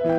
[0.00, 0.18] Mit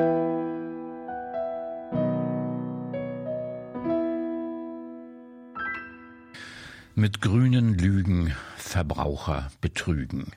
[7.20, 10.30] grünen Lügen Verbraucher betrügen.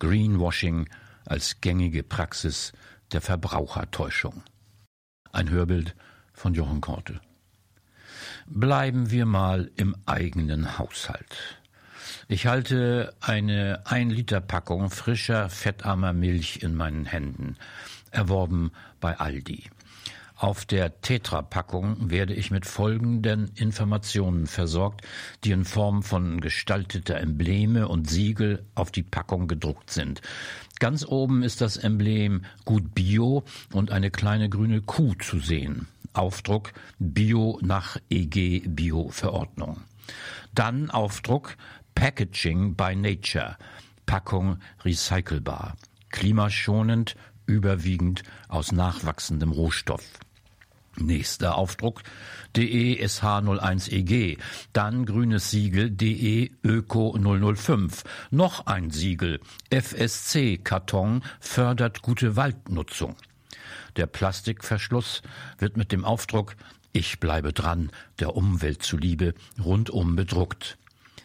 [0.00, 0.90] Greenwashing
[1.24, 2.74] als gängige Praxis
[3.12, 4.42] der Verbrauchertäuschung.
[5.32, 5.96] Ein Hörbild
[6.34, 7.22] von Jochen Korte.
[8.44, 11.58] Bleiben wir mal im eigenen Haushalt.
[12.28, 17.56] Ich halte eine 1 Liter Packung frischer, fettarmer Milch in meinen Händen,
[18.14, 19.64] erworben bei Aldi.
[20.36, 25.02] Auf der Tetra-Packung werde ich mit folgenden Informationen versorgt,
[25.44, 30.22] die in Form von gestalteter Embleme und Siegel auf die Packung gedruckt sind.
[30.80, 35.86] Ganz oben ist das Emblem Gut Bio und eine kleine grüne Kuh zu sehen.
[36.14, 39.82] Aufdruck Bio nach EG Bio Verordnung.
[40.54, 41.56] Dann Aufdruck
[41.94, 43.56] Packaging by Nature.
[44.04, 45.76] Packung recycelbar.
[46.10, 47.16] Klimaschonend,
[47.46, 50.04] überwiegend aus nachwachsendem Rohstoff.
[50.96, 52.02] Nächster Aufdruck
[52.56, 54.38] DE SH01EG,
[54.72, 63.16] dann grünes Siegel DE Öko 005, noch ein Siegel FSC Karton fördert gute Waldnutzung.
[63.96, 65.22] Der Plastikverschluss
[65.58, 66.54] wird mit dem Aufdruck
[66.92, 70.78] Ich bleibe dran, der Umwelt zuliebe, rundum bedruckt.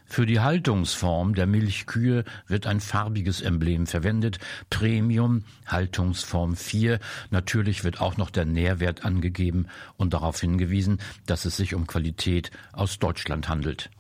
[0.10, 4.40] Für die Haltungsform der Milchkühe wird ein farbiges Emblem verwendet.
[4.72, 7.00] Premium, Haltungsform 4.
[7.30, 12.50] Natürlich wird auch noch der Nährwert angegeben und darauf hingewiesen, dass es sich um Qualität
[12.74, 13.92] aus Deutschland handelt.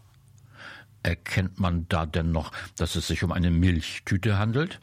[1.03, 4.79] Erkennt man da denn noch, dass es sich um eine Milchtüte handelt?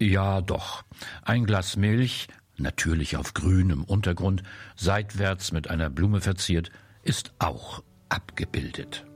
[0.00, 0.82] Ja, doch.
[1.22, 2.26] Ein Glas Milch,
[2.56, 4.42] natürlich auf grünem Untergrund,
[4.74, 6.72] seitwärts mit einer Blume verziert,
[7.04, 9.06] ist auch abgebildet.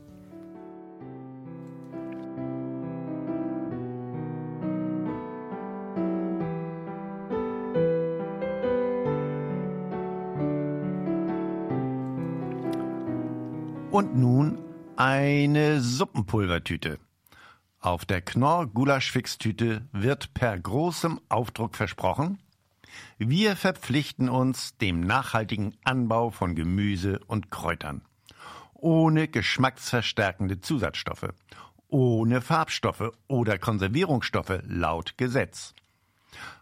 [13.96, 14.58] Und nun
[14.96, 16.98] eine Suppenpulvertüte.
[17.80, 22.38] Auf der Knorr Gulasch Fixtüte wird per großem Aufdruck versprochen,
[23.16, 28.02] wir verpflichten uns dem nachhaltigen Anbau von Gemüse und Kräutern.
[28.74, 31.32] Ohne geschmacksverstärkende Zusatzstoffe,
[31.88, 35.72] ohne Farbstoffe oder Konservierungsstoffe laut Gesetz.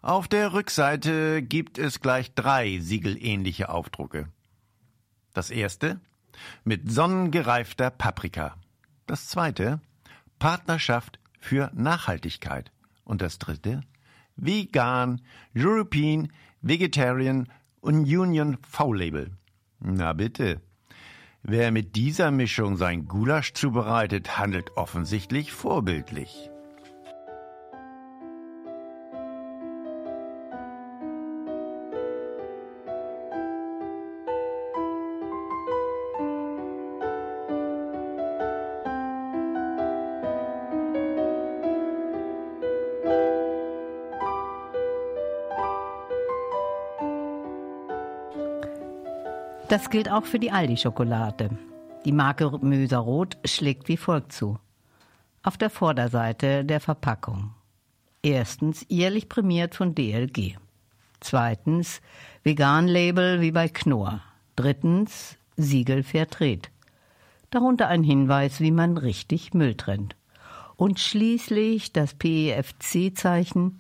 [0.03, 4.29] Auf der Rückseite gibt es gleich drei siegelähnliche Aufdrucke.
[5.33, 6.01] Das erste
[6.65, 8.57] mit sonnengereifter Paprika.
[9.07, 9.81] Das zweite,
[10.39, 12.71] Partnerschaft für Nachhaltigkeit.
[13.05, 13.83] Und das dritte,
[14.37, 15.21] Vegan,
[15.57, 17.49] European, Vegetarian
[17.81, 19.33] Union V-Label.
[19.81, 20.61] Na bitte.
[21.43, 26.51] Wer mit dieser Mischung sein Gulasch zubereitet, handelt offensichtlich vorbildlich.
[49.75, 51.51] Das gilt auch für die Aldi-Schokolade.
[52.05, 54.57] Die Marke Möser Rot schlägt wie folgt zu.
[55.43, 57.57] Auf der Vorderseite der Verpackung.
[58.23, 60.59] Erstens jährlich prämiert von DLG.
[61.19, 62.03] Zweitens
[62.45, 64.21] Vegan-Label wie bei Knorr.
[64.55, 66.69] Drittens Siegel Fairtrade.
[67.51, 70.15] Darunter ein Hinweis, wie man richtig Müll trennt.
[70.77, 73.79] Und schließlich das PEFC-Zeichen.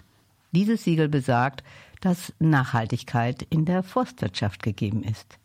[0.50, 1.62] Dieses Siegel besagt,
[2.00, 5.38] dass Nachhaltigkeit in der Forstwirtschaft gegeben ist.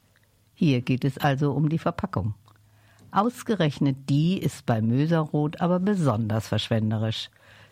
[0.59, 2.33] Hier geht es also um die Verpackung.
[3.11, 7.29] Ausgerechnet die ist bei Möserrot aber besonders verschwenderisch.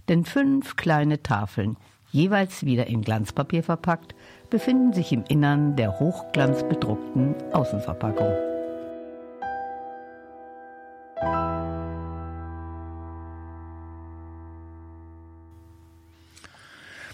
[0.07, 1.75] Denn fünf kleine Tafeln,
[2.13, 4.15] jeweils wieder in Glanzpapier verpackt,
[4.49, 8.31] befinden sich im Innern der hochglanzbedruckten Außenverpackung.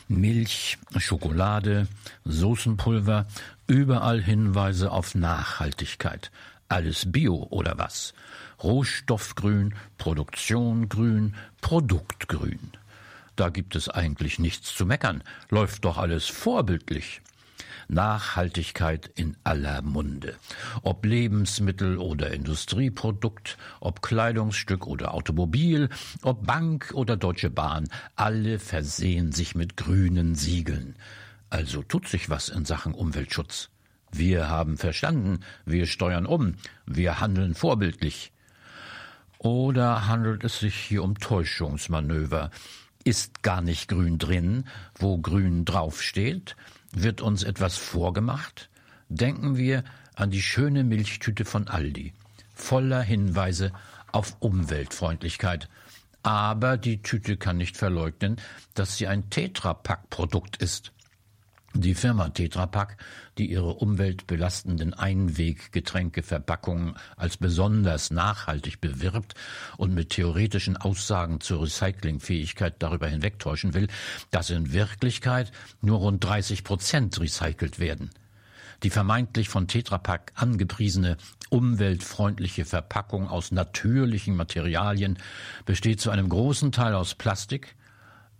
[0.08, 1.88] Milch, Schokolade,
[2.26, 3.26] Soßenpulver,
[3.68, 6.31] überall Hinweise auf Nachhaltigkeit.
[6.69, 8.13] Alles Bio oder was?
[8.63, 12.71] Rohstoffgrün, Produktion grün, Produktgrün.
[13.36, 17.21] Da gibt es eigentlich nichts zu meckern, läuft doch alles vorbildlich.
[17.88, 20.36] Nachhaltigkeit in aller Munde.
[20.83, 25.89] Ob Lebensmittel oder Industrieprodukt, ob Kleidungsstück oder Automobil,
[26.21, 30.95] ob Bank oder Deutsche Bahn, alle versehen sich mit grünen Siegeln.
[31.54, 33.70] Also tut sich was in Sachen Umweltschutz.
[34.12, 36.56] Wir haben verstanden, wir steuern um,
[36.88, 38.32] wir handeln vorbildlich.
[39.38, 42.50] Oder handelt es sich hier um Täuschungsmanöver?
[43.04, 44.64] Ist gar nicht grün drin,
[44.96, 46.56] wo grün draufsteht?
[46.92, 48.72] Wird uns etwas vorgemacht?
[49.10, 49.84] Denken wir
[50.16, 52.14] an die schöne Milchtüte von Aldi,
[52.56, 53.72] voller Hinweise
[54.12, 55.70] auf Umweltfreundlichkeit.
[56.24, 58.38] Aber die Tüte kann nicht verleugnen,
[58.74, 60.94] dass sie ein Tetrapack-Produkt ist.
[61.75, 62.98] Die Firma Tetra Pak,
[63.40, 69.34] die ihre umweltbelastenden Einweggetränkeverpackungen als besonders nachhaltig bewirbt
[69.78, 73.88] und mit theoretischen Aussagen zur Recyclingfähigkeit darüber hinwegtäuschen will,
[74.30, 78.12] dass in Wirklichkeit nur rund 30 Prozent recycelt werden.
[78.84, 81.18] Die vermeintlich von Tetra Pak angepriesene
[81.50, 85.18] umweltfreundliche Verpackung aus natürlichen Materialien
[85.66, 87.76] besteht zu einem großen Teil aus Plastik,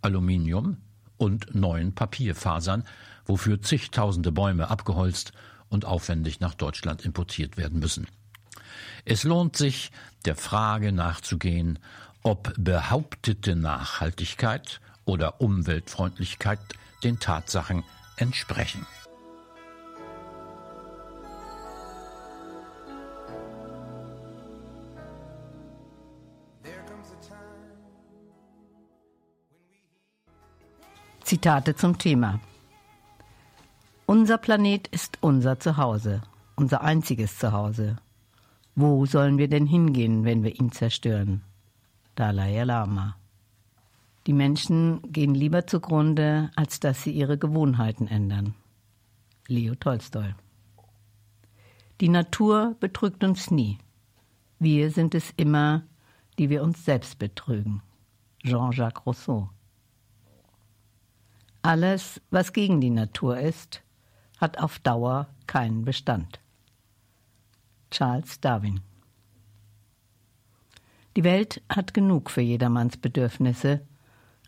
[0.02, 0.76] Aluminium
[1.16, 2.84] und neuen Papierfasern,
[3.26, 5.32] wofür zigtausende Bäume abgeholzt
[5.68, 8.06] und aufwendig nach Deutschland importiert werden müssen.
[9.04, 9.90] Es lohnt sich,
[10.24, 11.78] der Frage nachzugehen,
[12.22, 16.60] ob behauptete Nachhaltigkeit oder Umweltfreundlichkeit
[17.02, 17.84] den Tatsachen
[18.16, 18.86] entsprechen.
[31.24, 32.38] Zitate zum Thema.
[34.06, 36.20] Unser Planet ist unser Zuhause,
[36.56, 37.96] unser einziges Zuhause.
[38.74, 41.40] Wo sollen wir denn hingehen, wenn wir ihn zerstören?
[42.14, 43.16] Dalai Lama.
[44.26, 48.54] Die Menschen gehen lieber zugrunde, als dass sie ihre Gewohnheiten ändern.
[49.48, 50.34] Leo Tolstoi.
[52.02, 53.78] Die Natur betrügt uns nie.
[54.58, 55.82] Wir sind es immer,
[56.38, 57.80] die wir uns selbst betrügen.
[58.44, 59.48] Jean-Jacques Rousseau.
[61.62, 63.80] Alles, was gegen die Natur ist,
[64.38, 66.40] hat auf Dauer keinen Bestand.
[67.90, 68.80] Charles Darwin
[71.16, 73.86] Die Welt hat genug für jedermanns Bedürfnisse,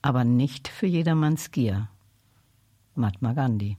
[0.02, 1.88] aber nicht für jedermanns Gier.
[2.94, 3.76] Mahatma Gandhi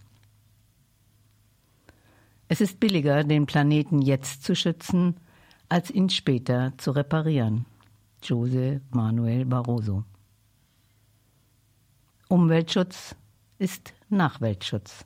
[2.47, 5.15] Es ist billiger, den Planeten jetzt zu schützen,
[5.69, 7.65] als ihn später zu reparieren.
[8.23, 10.03] Jose Manuel Barroso
[12.29, 13.15] Umweltschutz
[13.57, 15.05] ist Nachweltschutz.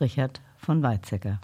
[0.00, 1.40] Richard von Weizsäcker.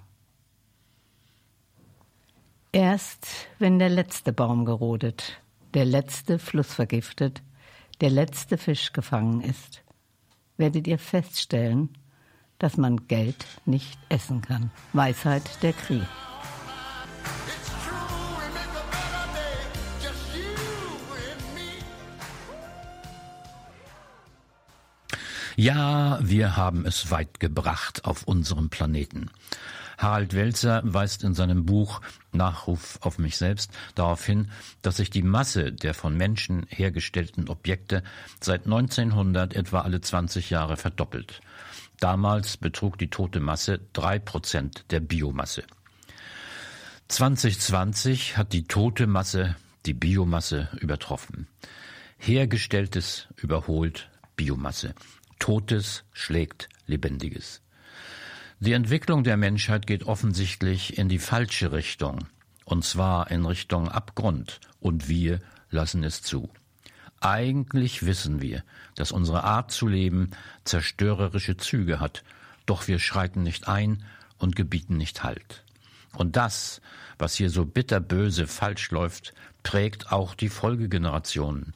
[2.72, 5.43] Erst wenn der letzte Baum gerodet,
[5.75, 7.43] der letzte Fluss vergiftet,
[8.00, 9.82] der letzte Fisch gefangen ist,
[10.56, 11.90] werdet ihr feststellen,
[12.58, 14.70] dass man Geld nicht essen kann.
[14.93, 16.06] Weisheit der Krieg.
[25.56, 29.31] Ja, wir haben es weit gebracht auf unserem Planeten.
[29.99, 32.00] Harald Welzer weist in seinem Buch
[32.32, 34.50] Nachruf auf mich selbst darauf hin,
[34.81, 38.02] dass sich die Masse der von Menschen hergestellten Objekte
[38.40, 41.43] seit 1900 etwa alle 20 Jahre verdoppelt.
[42.00, 45.64] Damals betrug die tote Masse drei Prozent der Biomasse.
[47.08, 51.46] 2020 hat die tote Masse die Biomasse übertroffen.
[52.16, 54.94] Hergestelltes überholt Biomasse.
[55.38, 57.62] Totes schlägt Lebendiges.
[58.61, 62.29] Die Entwicklung der Menschheit geht offensichtlich in die falsche Richtung,
[62.64, 65.40] und zwar in Richtung Abgrund, und wir
[65.70, 66.49] lassen es zu.
[67.20, 68.62] Eigentlich wissen wir,
[68.94, 70.31] dass unsere Art zu leben
[70.64, 72.25] zerstörerische Züge hat,
[72.67, 74.05] doch wir schreiten nicht ein
[74.38, 75.64] und gebieten nicht Halt.
[76.16, 76.80] Und das,
[77.18, 81.73] was hier so bitterböse falsch läuft, prägt auch die Folgegenerationen.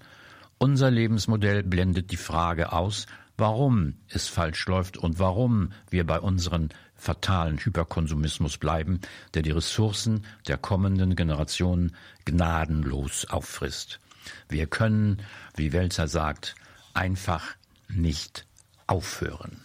[0.59, 6.71] Unser Lebensmodell blendet die Frage aus, warum es falsch läuft und warum wir bei unseren
[6.95, 9.01] fatalen Hyperkonsumismus bleiben,
[9.35, 14.01] der die Ressourcen der kommenden Generationen gnadenlos auffrisst.
[14.49, 15.23] Wir können,
[15.55, 16.55] wie Welzer sagt,
[16.95, 17.55] einfach
[17.89, 18.47] nicht
[18.87, 19.61] aufhören.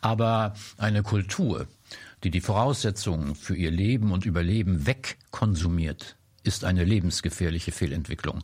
[0.00, 1.66] Aber eine Kultur,
[2.24, 8.42] die die Voraussetzungen für ihr Leben und Überleben wegkonsumiert, ist eine lebensgefährliche Fehlentwicklung.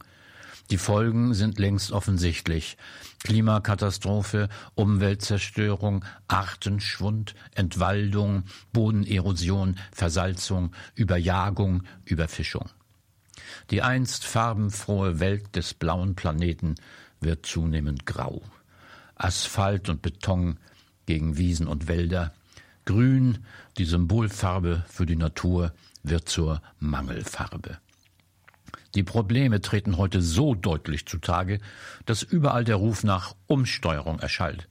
[0.71, 2.77] Die Folgen sind längst offensichtlich.
[3.25, 12.69] Klimakatastrophe, Umweltzerstörung, Artenschwund, Entwaldung, Bodenerosion, Versalzung, Überjagung, Überfischung.
[13.71, 16.75] Die einst farbenfrohe Welt des blauen Planeten
[17.21, 18.43] wird zunehmend grau.
[19.15, 20.59] Asphalt und Beton
[21.07, 22.35] gegen Wiesen und Wälder.
[22.85, 23.45] Grün,
[23.79, 25.73] die Symbolfarbe für die Natur,
[26.03, 27.79] wird zur Mangelfarbe.
[28.95, 31.59] Die Probleme treten heute so deutlich zutage,
[32.07, 34.69] dass überall der Ruf nach Umsteuerung erschallt.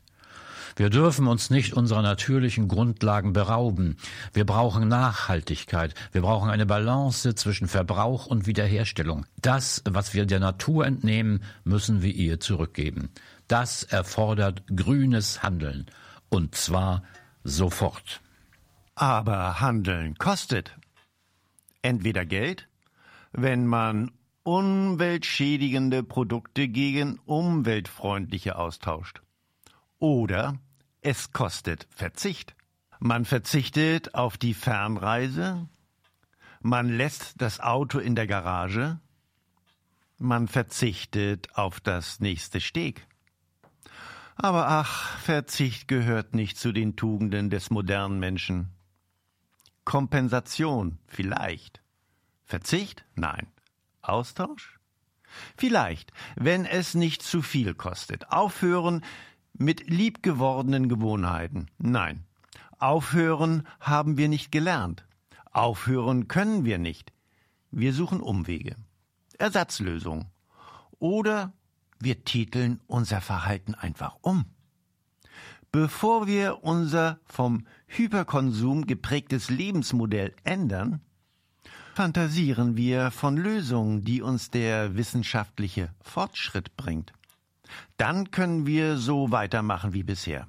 [0.77, 3.97] Wir dürfen uns nicht unserer natürlichen Grundlagen berauben.
[4.31, 5.95] Wir brauchen Nachhaltigkeit.
[6.11, 9.25] Wir brauchen eine Balance zwischen Verbrauch und Wiederherstellung.
[9.41, 13.09] Das, was wir der Natur entnehmen, müssen wir ihr zurückgeben.
[13.47, 15.87] Das erfordert grünes Handeln.
[16.29, 17.01] Und zwar
[17.43, 18.21] sofort.
[18.93, 20.75] Aber Handeln kostet.
[21.81, 22.67] Entweder Geld,
[23.37, 29.21] wenn man umweltschädigende Produkte gegen umweltfreundliche austauscht.
[29.99, 30.57] Oder
[31.01, 32.55] es kostet Verzicht.
[32.99, 35.69] Man verzichtet auf die Fernreise,
[36.61, 38.99] man lässt das Auto in der Garage,
[40.17, 43.05] man verzichtet auf das nächste Steg.
[44.35, 48.71] Aber ach, Verzicht gehört nicht zu den Tugenden des modernen Menschen.
[49.85, 51.83] Kompensation vielleicht.
[52.47, 53.05] Verzicht?
[53.15, 53.47] Nein.
[54.01, 54.79] Austausch?
[55.57, 58.31] Vielleicht, wenn es nicht zu viel kostet.
[58.31, 59.03] Aufhören
[59.53, 61.67] mit liebgewordenen Gewohnheiten.
[61.77, 62.23] Nein.
[62.79, 65.05] Aufhören haben wir nicht gelernt.
[65.51, 67.11] Aufhören können wir nicht.
[67.69, 68.75] Wir suchen Umwege.
[69.37, 70.27] Ersatzlösungen.
[70.99, 71.51] Oder
[71.99, 74.45] wir titeln unser Verhalten einfach um.
[75.71, 81.01] Bevor wir unser vom Hyperkonsum geprägtes Lebensmodell ändern,
[81.97, 87.11] fantasieren wir von Lösungen, die uns der wissenschaftliche Fortschritt bringt.
[87.97, 90.47] Dann können wir so weitermachen wie bisher.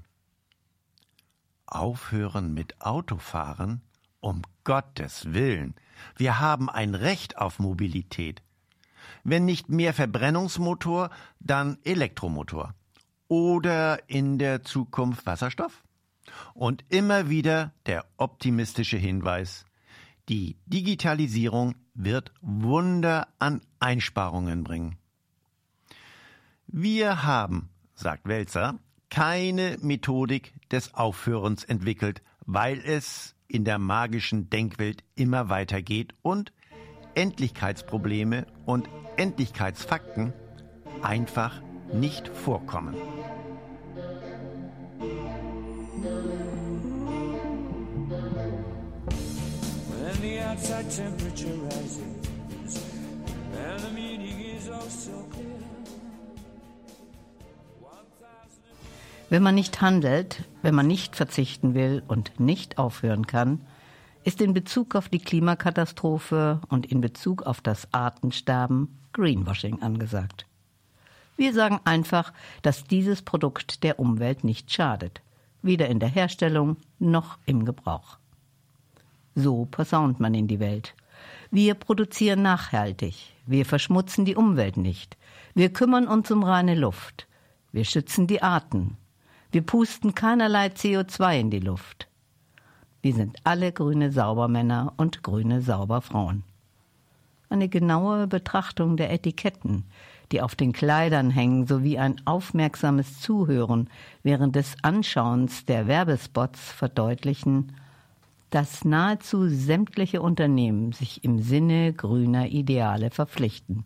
[1.64, 3.80] Aufhören mit Autofahren?
[4.20, 5.74] Um Gottes Willen.
[6.18, 8.42] Wir haben ein Recht auf Mobilität.
[9.24, 11.08] Wenn nicht mehr Verbrennungsmotor,
[11.40, 12.74] dann Elektromotor.
[13.26, 15.82] Oder in der Zukunft Wasserstoff.
[16.52, 19.64] Und immer wieder der optimistische Hinweis,
[20.28, 24.96] die Digitalisierung wird Wunder an Einsparungen bringen.
[26.66, 28.78] Wir haben, sagt Welzer,
[29.10, 36.52] keine Methodik des Aufhörens entwickelt, weil es in der magischen Denkwelt immer weitergeht und
[37.14, 40.34] Endlichkeitsprobleme und Endlichkeitsfakten
[41.02, 42.94] einfach nicht vorkommen.
[50.58, 52.82] Outside temperature rises
[53.54, 55.46] and the meaning is oh so clear.
[59.30, 63.60] Wenn man nicht handelt, wenn man nicht verzichten will und nicht aufhören kann,
[64.24, 70.46] ist in Bezug auf die Klimakatastrophe und in Bezug auf das Artensterben Greenwashing angesagt.
[71.36, 75.20] Wir sagen einfach, dass dieses Produkt der Umwelt nicht schadet,
[75.60, 78.18] weder in der Herstellung noch im Gebrauch.
[79.38, 80.96] So posaunt man in die Welt.
[81.52, 83.14] Wir produzieren nachhaltig,
[83.46, 85.16] wir verschmutzen die Umwelt nicht,
[85.54, 87.28] wir kümmern uns um reine Luft,
[87.70, 88.96] wir schützen die Arten,
[89.52, 92.08] wir pusten keinerlei CO2 in die Luft.
[93.00, 96.42] Wir sind alle grüne Saubermänner und grüne Sauberfrauen.
[97.48, 99.84] Eine genaue Betrachtung der Etiketten,
[100.32, 103.88] die auf den Kleidern hängen, sowie ein aufmerksames Zuhören
[104.24, 107.72] während des Anschauens der Werbespots verdeutlichen,
[108.50, 113.84] dass nahezu sämtliche Unternehmen sich im Sinne grüner Ideale verpflichten.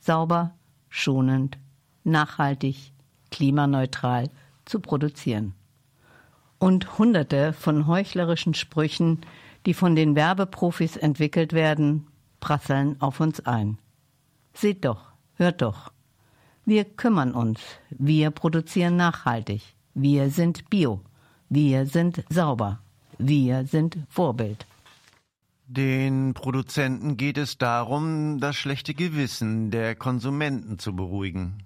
[0.00, 0.54] Sauber,
[0.88, 1.58] schonend,
[2.02, 2.92] nachhaltig,
[3.30, 4.30] klimaneutral
[4.64, 5.54] zu produzieren.
[6.58, 9.20] Und hunderte von heuchlerischen Sprüchen,
[9.66, 12.06] die von den Werbeprofis entwickelt werden,
[12.40, 13.78] prasseln auf uns ein.
[14.52, 15.92] Seht doch, hört doch.
[16.64, 17.60] Wir kümmern uns,
[17.90, 19.62] wir produzieren nachhaltig,
[19.94, 21.02] wir sind bio,
[21.48, 22.80] wir sind sauber,
[23.18, 24.66] wir sind Vorbild.
[25.66, 31.62] Den Produzenten geht es darum, das schlechte Gewissen der Konsumenten zu beruhigen.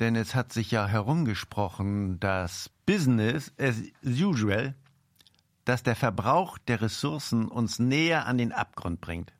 [0.00, 4.74] Denn es hat sich ja herumgesprochen, dass Business as usual,
[5.64, 9.32] dass der Verbrauch der Ressourcen uns näher an den Abgrund bringt.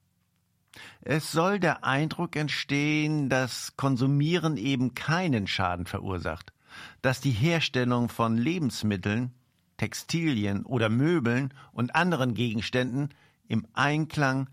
[1.01, 6.53] Es soll der Eindruck entstehen, dass Konsumieren eben keinen Schaden verursacht,
[7.01, 9.33] dass die Herstellung von Lebensmitteln,
[9.77, 13.11] Textilien oder Möbeln und anderen Gegenständen
[13.49, 14.49] im Einklang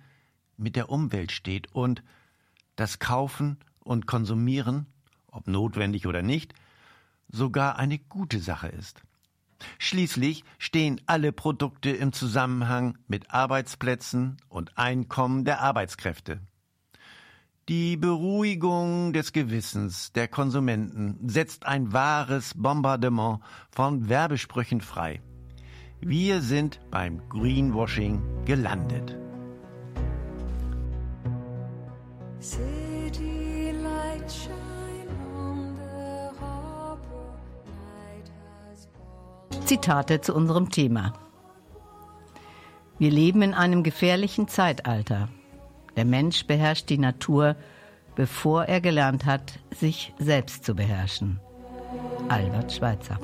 [0.57, 2.03] mit der Umwelt steht und
[2.75, 4.87] das Kaufen und Konsumieren
[5.33, 6.53] ob notwendig oder nicht,
[7.27, 9.01] sogar eine gute Sache ist.
[9.79, 16.39] Schließlich stehen alle Produkte im Zusammenhang mit Arbeitsplätzen und Einkommen der Arbeitskräfte.
[17.69, 23.39] Die Beruhigung des Gewissens der Konsumenten setzt ein wahres Bombardement
[23.71, 25.21] von Werbesprüchen frei.
[26.01, 29.17] Wir sind beim Greenwashing gelandet.
[39.63, 41.13] Zitate zu unserem Thema.
[42.99, 45.29] Wir leben in einem gefährlichen Zeitalter.
[45.95, 47.55] Der Mensch beherrscht die Natur,
[48.15, 51.39] bevor er gelernt hat, sich selbst zu beherrschen.
[52.29, 53.19] Albert Schweitzer.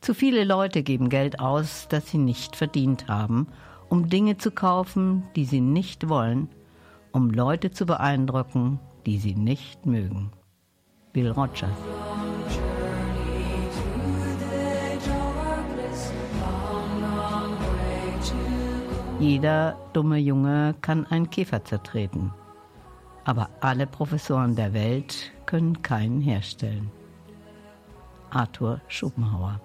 [0.00, 3.48] Zu viele Leute geben Geld aus, das sie nicht verdient haben,
[3.90, 6.48] um Dinge zu kaufen, die sie nicht wollen,
[7.12, 10.32] um Leute zu beeindrucken, die sie nicht mögen.
[11.12, 11.68] Bill Rogers.
[19.20, 22.32] Jeder dumme Junge kann einen Käfer zertreten.
[23.24, 26.90] Aber alle Professoren der Welt können keinen herstellen.
[28.30, 29.60] Arthur Schopenhauer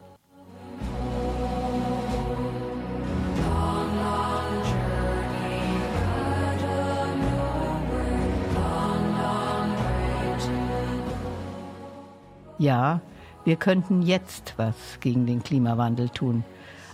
[12.57, 13.01] Ja,
[13.43, 16.43] wir könnten jetzt was gegen den Klimawandel tun.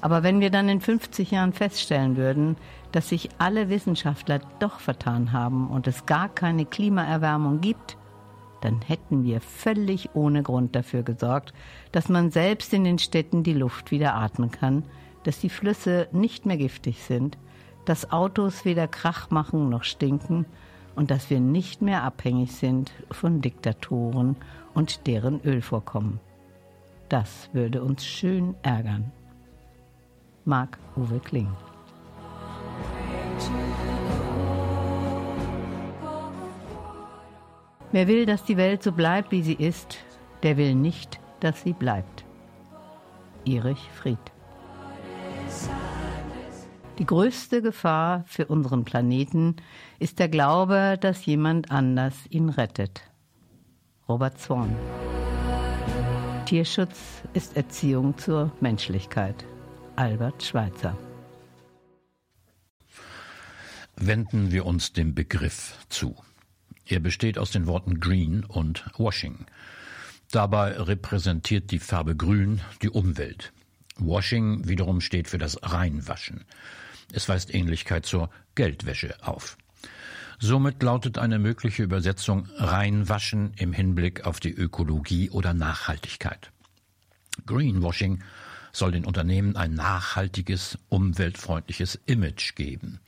[0.01, 2.55] Aber wenn wir dann in 50 Jahren feststellen würden,
[2.91, 7.97] dass sich alle Wissenschaftler doch vertan haben und es gar keine Klimaerwärmung gibt,
[8.61, 11.53] dann hätten wir völlig ohne Grund dafür gesorgt,
[11.91, 14.83] dass man selbst in den Städten die Luft wieder atmen kann,
[15.23, 17.37] dass die Flüsse nicht mehr giftig sind,
[17.85, 20.45] dass Autos weder Krach machen noch stinken
[20.95, 24.35] und dass wir nicht mehr abhängig sind von Diktatoren
[24.73, 26.19] und deren Ölvorkommen.
[27.07, 29.11] Das würde uns schön ärgern.
[30.45, 31.49] Marc Uwe Kling
[37.91, 39.97] Wer will, dass die Welt so bleibt, wie sie ist,
[40.43, 42.23] der will nicht, dass sie bleibt.
[43.45, 44.19] Erich Fried
[46.99, 49.55] die größte Gefahr für unseren Planeten
[49.99, 53.01] ist der Glaube, dass jemand anders ihn rettet.
[54.09, 54.75] Robert Zorn.
[56.45, 59.45] Tierschutz ist Erziehung zur Menschlichkeit.
[59.99, 60.97] Albert Schweitzer.
[63.97, 66.15] Wenden wir uns dem Begriff zu.
[66.85, 69.45] Er besteht aus den Worten Green und Washing.
[70.31, 73.51] Dabei repräsentiert die Farbe Grün die Umwelt.
[73.97, 76.45] Washing wiederum steht für das Reinwaschen.
[77.11, 79.57] Es weist Ähnlichkeit zur Geldwäsche auf.
[80.39, 86.53] Somit lautet eine mögliche Übersetzung reinwaschen im Hinblick auf die Ökologie oder Nachhaltigkeit.
[87.45, 88.23] Greenwashing
[88.79, 92.99] soll den Unternehmen ein nachhaltiges, umweltfreundliches Image geben.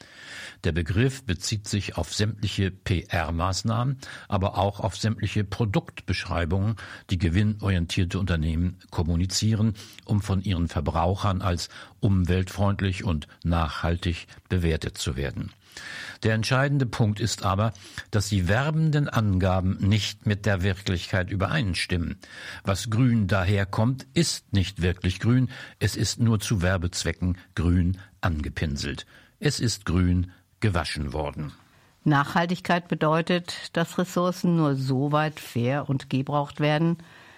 [0.63, 6.75] Der Begriff bezieht sich auf sämtliche PR-Maßnahmen, aber auch auf sämtliche Produktbeschreibungen,
[7.09, 9.73] die gewinnorientierte Unternehmen kommunizieren,
[10.05, 15.51] um von ihren Verbrauchern als umweltfreundlich und nachhaltig bewertet zu werden.
[16.23, 17.73] Der entscheidende Punkt ist aber,
[18.11, 22.17] dass die werbenden Angaben nicht mit der Wirklichkeit übereinstimmen.
[22.63, 29.05] Was grün daherkommt, ist nicht wirklich grün, es ist nur zu Werbezwecken grün angepinselt.
[29.39, 31.51] Es ist grün gewaschen worden.
[32.03, 36.97] Nachhaltigkeit bedeutet, dass Ressourcen nur so weit fair und gebraucht werden,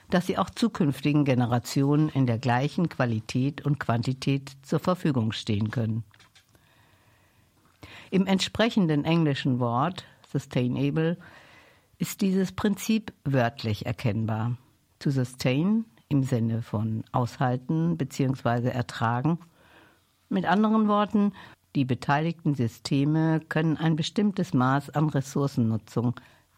[0.09, 6.03] dass sie auch zukünftigen Generationen in der gleichen Qualität und Quantität zur Verfügung stehen können.
[8.13, 11.17] Im entsprechenden englischen Wort sustainable
[11.97, 14.55] ist dieses Prinzip wörtlich erkennbar.
[14.99, 18.67] To sustain im Sinne von aushalten bzw.
[18.69, 19.39] ertragen.
[20.29, 21.33] Mit anderen Worten,
[21.75, 26.13] die beteiligten Systeme können ein bestimmtes Maß an Ressourcennutzung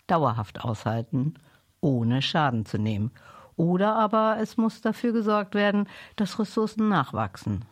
[0.07, 1.35] dauerhaft aushalten,
[1.79, 3.11] ohne Schaden zu nehmen.
[3.55, 5.87] Oder aber es muss dafür gesorgt werden,
[6.17, 7.63] dass Ressourcen nachwachsen,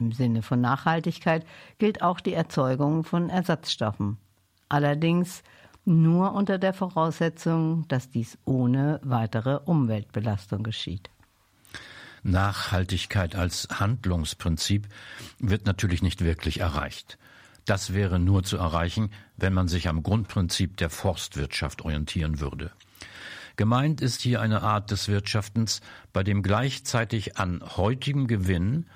[0.00, 1.44] im Sinne von Nachhaltigkeit
[1.78, 4.16] gilt auch die Erzeugung von Ersatzstoffen.
[4.68, 5.42] Allerdings
[5.84, 11.10] nur unter der Voraussetzung, dass dies ohne weitere Umweltbelastung geschieht.
[12.22, 14.88] Nachhaltigkeit als Handlungsprinzip
[15.38, 17.18] wird natürlich nicht wirklich erreicht.
[17.64, 22.72] Das wäre nur zu erreichen, wenn man sich am Grundprinzip der Forstwirtschaft orientieren würde.
[23.56, 25.80] Gemeint ist hier eine Art des Wirtschaftens,
[26.12, 28.86] bei dem gleichzeitig an heutigem Gewinn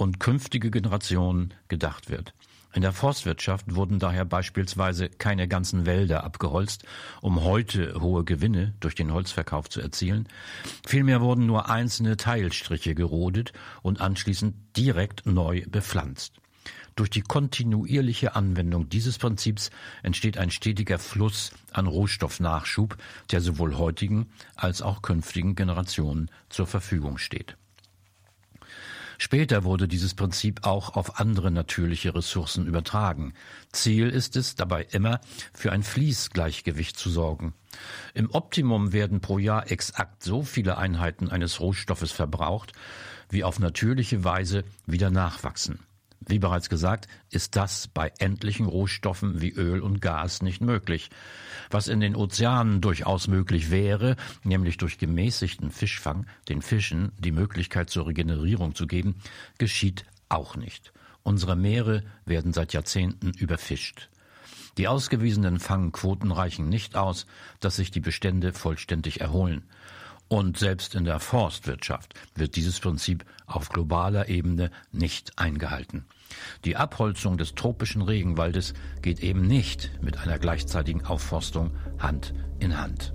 [0.00, 2.32] und künftige Generationen gedacht wird.
[2.72, 6.84] In der Forstwirtschaft wurden daher beispielsweise keine ganzen Wälder abgeholzt,
[7.20, 10.26] um heute hohe Gewinne durch den Holzverkauf zu erzielen.
[10.86, 16.32] Vielmehr wurden nur einzelne Teilstriche gerodet und anschließend direkt neu bepflanzt.
[16.96, 19.70] Durch die kontinuierliche Anwendung dieses Prinzips
[20.02, 22.96] entsteht ein stetiger Fluss an Rohstoffnachschub,
[23.32, 27.58] der sowohl heutigen als auch künftigen Generationen zur Verfügung steht.
[29.22, 33.34] Später wurde dieses Prinzip auch auf andere natürliche Ressourcen übertragen.
[33.70, 35.20] Ziel ist es dabei immer,
[35.52, 37.52] für ein Fließgleichgewicht zu sorgen.
[38.14, 42.72] Im Optimum werden pro Jahr exakt so viele Einheiten eines Rohstoffes verbraucht,
[43.28, 45.80] wie auf natürliche Weise wieder nachwachsen.
[46.26, 51.08] Wie bereits gesagt, ist das bei endlichen Rohstoffen wie Öl und Gas nicht möglich.
[51.70, 57.88] Was in den Ozeanen durchaus möglich wäre, nämlich durch gemäßigten Fischfang den Fischen die Möglichkeit
[57.88, 59.16] zur Regenerierung zu geben,
[59.56, 60.92] geschieht auch nicht.
[61.22, 64.10] Unsere Meere werden seit Jahrzehnten überfischt.
[64.78, 67.26] Die ausgewiesenen Fangquoten reichen nicht aus,
[67.60, 69.64] dass sich die Bestände vollständig erholen.
[70.30, 76.04] Und selbst in der Forstwirtschaft wird dieses Prinzip auf globaler Ebene nicht eingehalten.
[76.64, 83.12] Die Abholzung des tropischen Regenwaldes geht eben nicht mit einer gleichzeitigen Aufforstung Hand in Hand.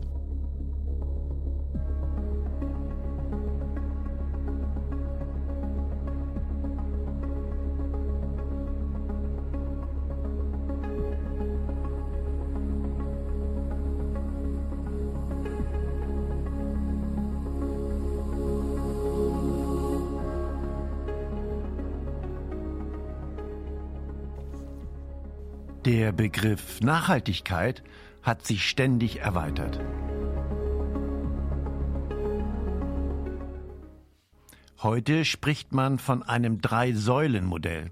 [25.85, 27.83] Der Begriff Nachhaltigkeit
[28.23, 29.79] hat sich ständig erweitert.
[34.81, 37.91] Heute spricht man von einem Drei-Säulen-Modell.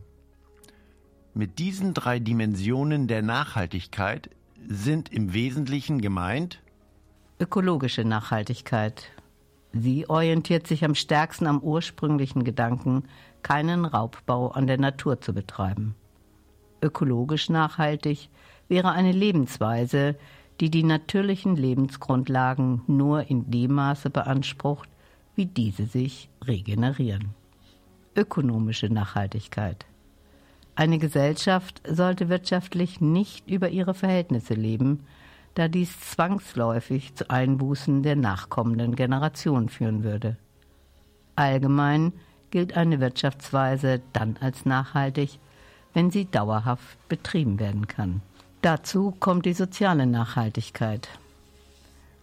[1.35, 4.31] Mit diesen drei Dimensionen der Nachhaltigkeit
[4.67, 6.63] sind im Wesentlichen gemeint
[7.39, 9.11] ökologische Nachhaltigkeit.
[9.71, 13.03] Sie orientiert sich am stärksten am ursprünglichen Gedanken,
[13.43, 15.93] keinen Raubbau an der Natur zu betreiben
[16.83, 18.29] ökologisch nachhaltig
[18.67, 20.15] wäre eine Lebensweise,
[20.59, 24.89] die die natürlichen Lebensgrundlagen nur in dem Maße beansprucht,
[25.35, 27.29] wie diese sich regenerieren.
[28.15, 29.85] Ökonomische Nachhaltigkeit.
[30.75, 35.05] Eine Gesellschaft sollte wirtschaftlich nicht über ihre Verhältnisse leben,
[35.55, 40.37] da dies zwangsläufig zu Einbußen der nachkommenden Generation führen würde.
[41.35, 42.13] Allgemein
[42.51, 45.39] gilt eine Wirtschaftsweise dann als nachhaltig,
[45.93, 48.21] wenn sie dauerhaft betrieben werden kann.
[48.61, 51.09] Dazu kommt die soziale Nachhaltigkeit.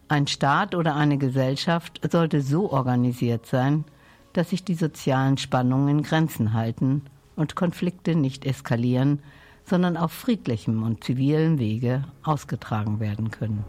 [0.08, 3.84] Ein Staat oder eine Gesellschaft sollte so organisiert sein,
[4.32, 7.02] dass sich die sozialen Spannungen in Grenzen halten
[7.36, 9.20] und Konflikte nicht eskalieren,
[9.64, 13.64] sondern auf friedlichem und zivilem Wege ausgetragen werden können.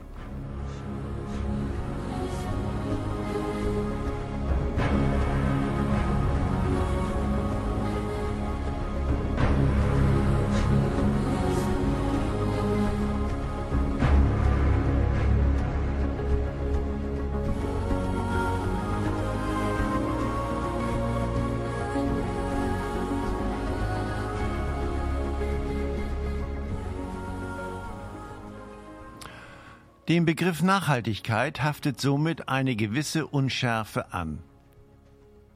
[30.12, 34.40] Dem Begriff Nachhaltigkeit haftet somit eine gewisse Unschärfe an.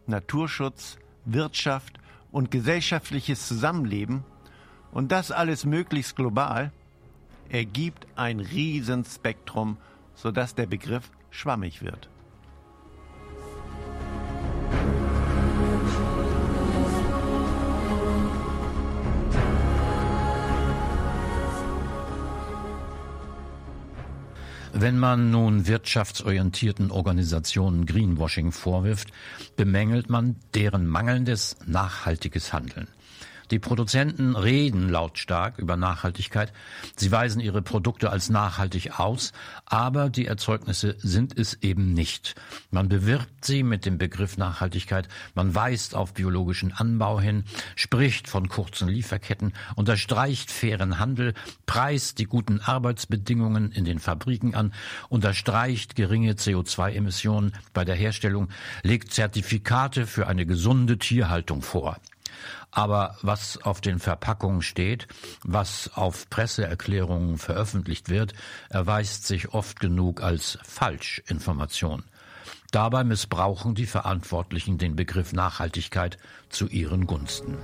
[0.08, 2.00] Naturschutz, Wirtschaft
[2.32, 4.24] und gesellschaftliches Zusammenleben
[4.94, 6.72] und das alles möglichst global
[7.50, 9.76] ergibt ein Riesenspektrum,
[10.14, 12.08] sodass der Begriff schwammig wird.
[24.78, 29.08] Wenn man nun wirtschaftsorientierten Organisationen Greenwashing vorwirft,
[29.56, 32.90] bemängelt man deren mangelndes nachhaltiges Handeln.
[33.52, 36.52] Die Produzenten reden lautstark über Nachhaltigkeit.
[36.96, 39.34] Sie weisen ihre Produkte als nachhaltig aus,
[39.66, 42.34] aber die Erzeugnisse sind es eben nicht.
[42.72, 47.44] Man bewirbt sie mit dem Begriff Nachhaltigkeit, man weist auf biologischen Anbau hin,
[47.76, 51.36] spricht von kurzen Lieferketten, unterstreicht fairen Handel,
[51.68, 54.74] preist die guten Arbeitsbedingungen in den Fabriken an,
[55.10, 58.50] unterstreicht geringe CO2-Emissionen bei der Herstellung,
[58.82, 61.98] legt Zertifikate für eine gesunde Tierhaltung vor.
[62.76, 65.08] Aber was auf den Verpackungen steht,
[65.44, 68.34] was auf Presseerklärungen veröffentlicht wird,
[68.70, 72.04] erweist sich oft genug als Falschinformation.
[72.72, 76.18] Dabei missbrauchen die Verantwortlichen den Begriff Nachhaltigkeit
[76.50, 77.58] zu ihren Gunsten.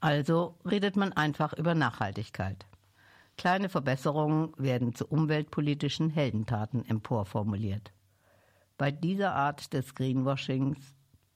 [0.00, 2.64] Also redet man einfach über Nachhaltigkeit.
[3.42, 7.92] Kleine Verbesserungen werden zu umweltpolitischen Heldentaten emporformuliert.
[8.78, 10.78] Bei dieser Art des Greenwashings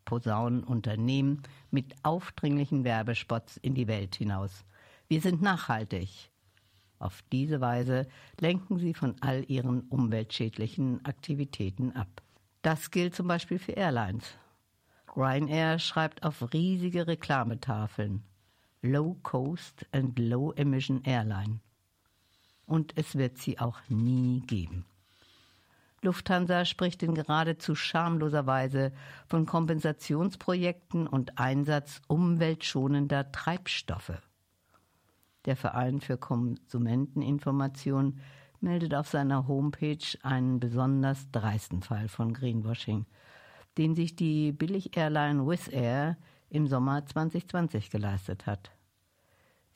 [0.05, 1.43] posaunen Unternehmen
[1.73, 4.65] mit aufdringlichen Werbespots in die Welt hinaus.
[5.09, 6.31] Wir sind nachhaltig.
[7.01, 8.07] Auf diese Weise
[8.39, 12.23] lenken sie von all ihren umweltschädlichen Aktivitäten ab.
[12.63, 14.39] Das gilt zum Beispiel für Airlines.
[15.17, 18.23] Ryanair schreibt auf riesige Reklametafeln
[18.81, 21.59] Low Cost and Low Emission Airline.
[22.67, 24.85] Und es wird sie auch nie geben.
[26.03, 28.93] Lufthansa spricht in geradezu schamloser Weise
[29.27, 34.21] von Kompensationsprojekten und Einsatz umweltschonender Treibstoffe.
[35.47, 38.21] Der Verein für Konsumenteninformation
[38.61, 43.07] meldet auf seiner Homepage einen besonders dreisten Fall von Greenwashing,
[43.79, 46.17] den sich die Billig-Airline Wizz Air
[46.49, 48.71] im Sommer 2020 geleistet hat.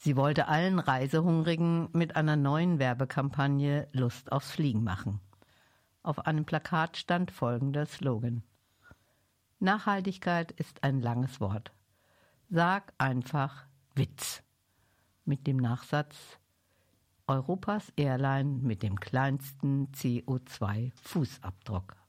[0.03, 5.21] Sie wollte allen Reisehungrigen mit einer neuen Werbekampagne Lust aufs Fliegen machen.
[6.03, 8.43] Auf einem Plakat stand folgender Slogan.
[9.59, 11.75] Nachhaltigkeit ist ein langes Wort.
[12.49, 14.43] Sag einfach Witz.
[15.27, 16.17] Mit dem Nachsatz
[17.27, 22.00] Europas Airline mit dem kleinsten CO2-Fußabdruck.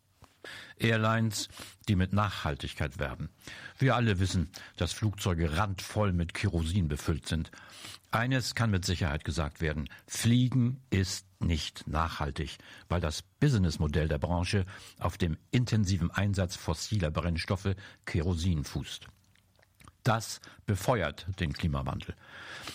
[0.78, 1.50] Airlines,
[1.88, 3.30] die mit Nachhaltigkeit werben.
[3.78, 7.52] Wir alle wissen, dass Flugzeuge randvoll mit Kerosin befüllt sind.
[8.12, 9.88] Eines kann mit Sicherheit gesagt werden.
[10.06, 12.58] Fliegen ist nicht nachhaltig,
[12.90, 14.66] weil das Businessmodell der Branche
[15.00, 17.76] auf dem intensiven Einsatz fossiler Brennstoffe
[18.06, 19.08] Kerosin fußt.
[20.04, 22.16] Das befeuert den Klimawandel.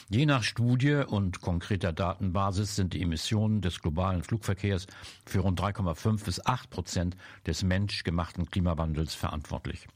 [0.08, 4.86] Je nach Studie und konkreter Datenbasis sind die Emissionen des globalen Flugverkehrs
[5.24, 9.88] für rund 3,5 bis 8 Prozent des menschgemachten Klimawandels verantwortlich.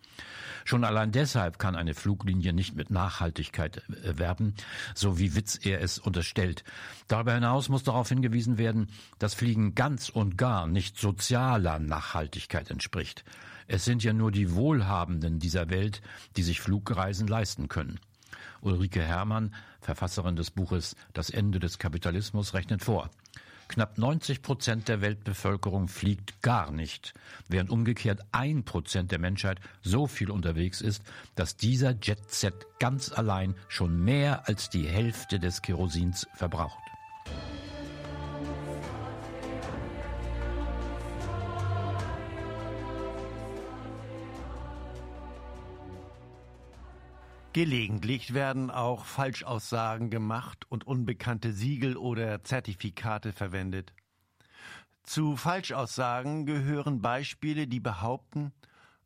[0.65, 4.55] Schon allein deshalb kann eine Fluglinie nicht mit Nachhaltigkeit werben,
[4.95, 6.65] so wie Witz er es unterstellt.
[7.09, 8.89] Darüber hinaus muss darauf hingewiesen werden,
[9.19, 13.25] dass Fliegen ganz und gar nicht sozialer Nachhaltigkeit entspricht.
[13.73, 16.03] Es sind ja nur die Wohlhabenden dieser Welt,
[16.37, 18.01] die sich Flugreisen leisten können.
[18.63, 23.11] Ulrike Herrmann, Verfasserin des Buches Das Ende des Kapitalismus, rechnet vor.
[23.69, 27.15] Knapp 90 Prozent der Weltbevölkerung fliegt gar nicht,
[27.47, 31.05] während umgekehrt ein Prozent der Menschheit so viel unterwegs ist,
[31.37, 36.83] dass dieser Jetset ganz allein schon mehr als die Hälfte des Kerosins verbraucht.
[47.53, 53.93] Gelegentlich werden auch Falschaussagen gemacht und unbekannte Siegel oder Zertifikate verwendet.
[55.03, 58.53] Zu Falschaussagen gehören Beispiele, die behaupten,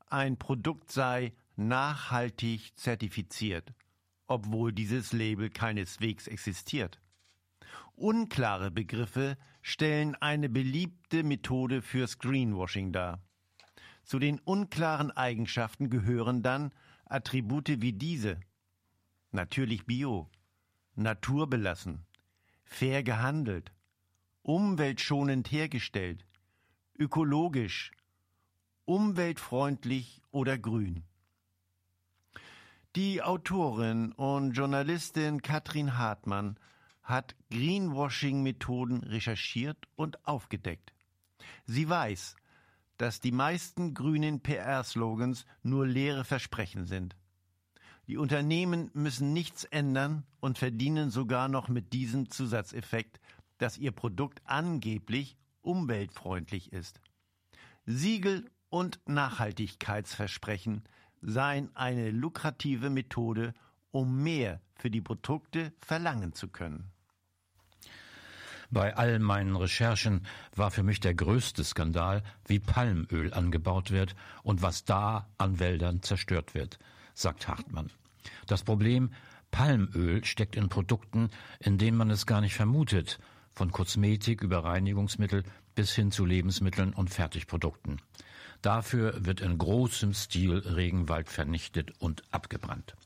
[0.09, 3.72] ein Produkt sei nachhaltig zertifiziert,
[4.26, 7.00] obwohl dieses Label keineswegs existiert.
[7.94, 13.22] Unklare Begriffe stellen eine beliebte Methode fürs Greenwashing dar.
[14.02, 16.72] Zu den unklaren Eigenschaften gehören dann
[17.14, 18.40] Attribute wie diese.
[19.31, 20.29] Natürlich bio,
[20.96, 22.05] naturbelassen,
[22.64, 23.72] fair gehandelt,
[24.42, 26.27] umweltschonend hergestellt,
[26.98, 27.92] ökologisch,
[28.85, 31.05] umweltfreundlich oder grün.
[32.96, 36.59] Die Autorin und Journalistin Katrin Hartmann
[37.05, 40.92] hat Greenwashing-Methoden recherchiert und aufgedeckt.
[41.64, 42.35] Sie weiß,
[42.96, 47.16] dass die meisten grünen PR-Slogans nur leere Versprechen sind.
[48.07, 53.20] Die Unternehmen müssen nichts ändern und verdienen sogar noch mit diesem Zusatzeffekt,
[53.59, 57.00] dass ihr Produkt angeblich umweltfreundlich ist.
[57.87, 60.85] Siegel und Nachhaltigkeitsversprechen
[61.22, 63.54] seien eine lukrative Methode,
[63.90, 66.93] um mehr für die Produkte verlangen zu können.
[68.70, 74.62] Bei all meinen Recherchen war für mich der größte Skandal, wie Palmöl angebaut wird und
[74.62, 76.79] was da an Wäldern zerstört wird,
[77.14, 77.90] sagt Hartmann.
[78.46, 79.11] Das Problem
[79.50, 83.18] Palmöl steckt in Produkten, in denen man es gar nicht vermutet,
[83.55, 88.00] von Kosmetik über Reinigungsmittel bis hin zu Lebensmitteln und Fertigprodukten.
[88.62, 92.96] Dafür wird in großem Stil Regenwald vernichtet und abgebrannt.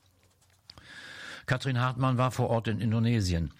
[1.45, 3.51] Katrin Hartmann war vor Ort in Indonesien.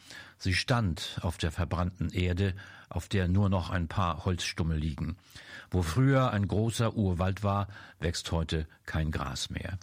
[0.41, 2.55] Sie stand auf der verbrannten Erde,
[2.87, 5.17] auf der nur noch ein paar Holzstummel liegen.
[5.69, 7.67] Wo früher ein großer Urwald war,
[7.99, 9.77] wächst heute kein Gras mehr.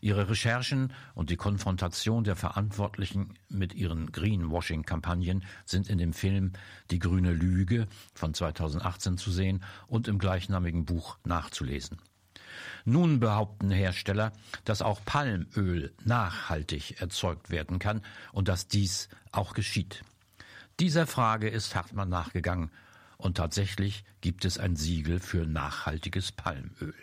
[0.00, 6.54] Ihre Recherchen und die Konfrontation der Verantwortlichen mit ihren Greenwashing-Kampagnen sind in dem Film
[6.90, 11.98] Die grüne Lüge von 2018 zu sehen und im gleichnamigen Buch nachzulesen.
[12.84, 14.32] Nun behaupten Hersteller,
[14.64, 20.02] dass auch Palmöl nachhaltig erzeugt werden kann und dass dies auch geschieht.
[20.80, 22.70] Dieser Frage ist Hartmann nachgegangen
[23.18, 26.94] und tatsächlich gibt es ein Siegel für nachhaltiges Palmöl.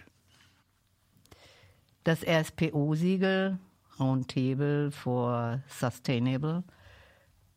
[2.04, 3.60] Das RSPO-Siegel
[4.00, 6.64] Roundtable for Sustainable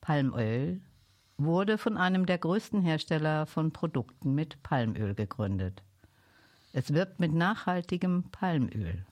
[0.01, 0.81] Palmöl
[1.39, 5.83] wurde von einem der größten Hersteller von Produkten mit Palmöl gegründet.
[6.73, 9.05] Es wirbt mit nachhaltigem Palmöl.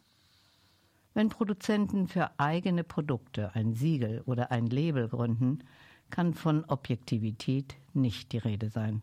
[1.15, 5.65] Wenn Produzenten für eigene Produkte ein Siegel oder ein Label gründen,
[6.11, 9.03] kann von Objektivität nicht die Rede sein.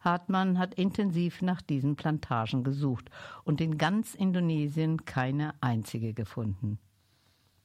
[0.00, 3.08] Hartmann hat intensiv nach diesen Plantagen gesucht
[3.44, 6.78] und in ganz Indonesien keine einzige gefunden.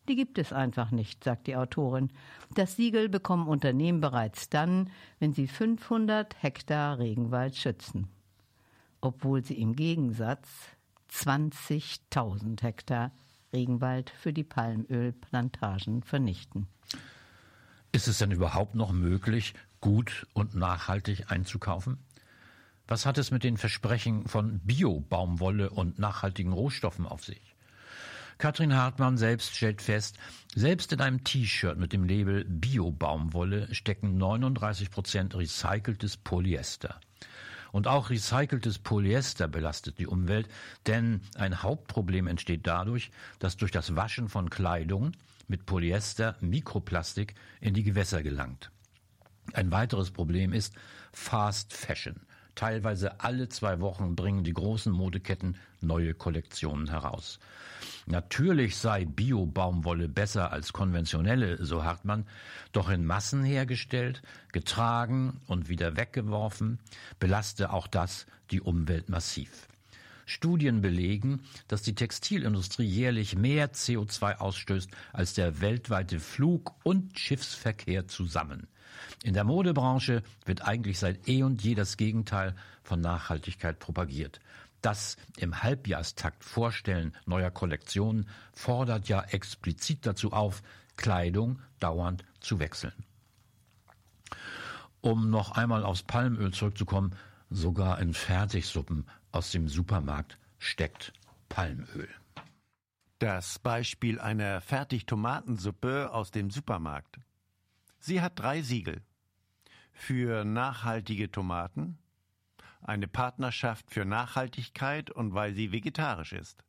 [0.08, 2.10] Die gibt es einfach nicht, sagt die Autorin.
[2.56, 8.08] Das Siegel bekommen Unternehmen bereits dann, wenn sie 500 Hektar Regenwald schützen.
[9.02, 10.48] Obwohl sie im Gegensatz
[11.12, 13.12] 20.000 Hektar
[13.54, 16.68] Regenwald für die Palmölplantagen vernichten.
[17.92, 21.98] Ist es denn überhaupt noch möglich, gut und nachhaltig einzukaufen?
[22.88, 27.56] Was hat es mit den Versprechen von Bio-Baumwolle und nachhaltigen Rohstoffen auf sich?
[28.38, 30.18] Katrin Hartmann selbst stellt fest,
[30.56, 37.00] selbst in einem T-Shirt mit dem Label Bio-Baumwolle stecken 39 Prozent recyceltes Polyester.
[37.72, 40.48] Und auch recyceltes Polyester belastet die Umwelt,
[40.88, 45.12] denn ein Hauptproblem entsteht dadurch, dass durch das Waschen von Kleidung
[45.48, 48.72] mit Polyester Mikroplastik in die Gewässer gelangt.
[49.54, 50.76] Ein weiteres Problem ist
[51.12, 52.22] Fast Fashion.
[52.60, 57.40] Teilweise alle zwei Wochen bringen die großen Modeketten neue Kollektionen heraus.
[58.06, 62.26] Natürlich sei Bio-Baumwolle besser als konventionelle, so Hartmann,
[62.74, 66.80] doch in Massen hergestellt, getragen und wieder weggeworfen,
[67.18, 69.70] belaste auch das die Umwelt massiv.
[70.26, 78.10] Studien belegen, dass die Textilindustrie jährlich mehr CO2 ausstößt als der weltweite Flug- und Schiffsverkehr
[78.10, 78.68] zusammen.
[79.24, 84.40] In der Modebranche wird eigentlich seit eh und je das Gegenteil von Nachhaltigkeit propagiert.
[84.82, 90.64] Das im Halbjahrstakt Vorstellen neuer Kollektionen fordert ja explizit dazu auf,
[90.96, 92.94] Kleidung dauernd zu wechseln.
[95.02, 97.16] Um noch einmal aufs Palmöl zurückzukommen,
[97.50, 101.14] sogar in Fertigsuppen aus dem Supermarkt steckt
[101.48, 102.10] Palmöl.
[103.20, 107.20] Das Beispiel einer Fertigtomatensuppe aus dem Supermarkt.
[108.00, 109.02] Sie hat drei Siegel.
[109.92, 111.98] Für nachhaltige Tomaten,
[112.82, 116.64] eine Partnerschaft für Nachhaltigkeit und weil sie vegetarisch ist.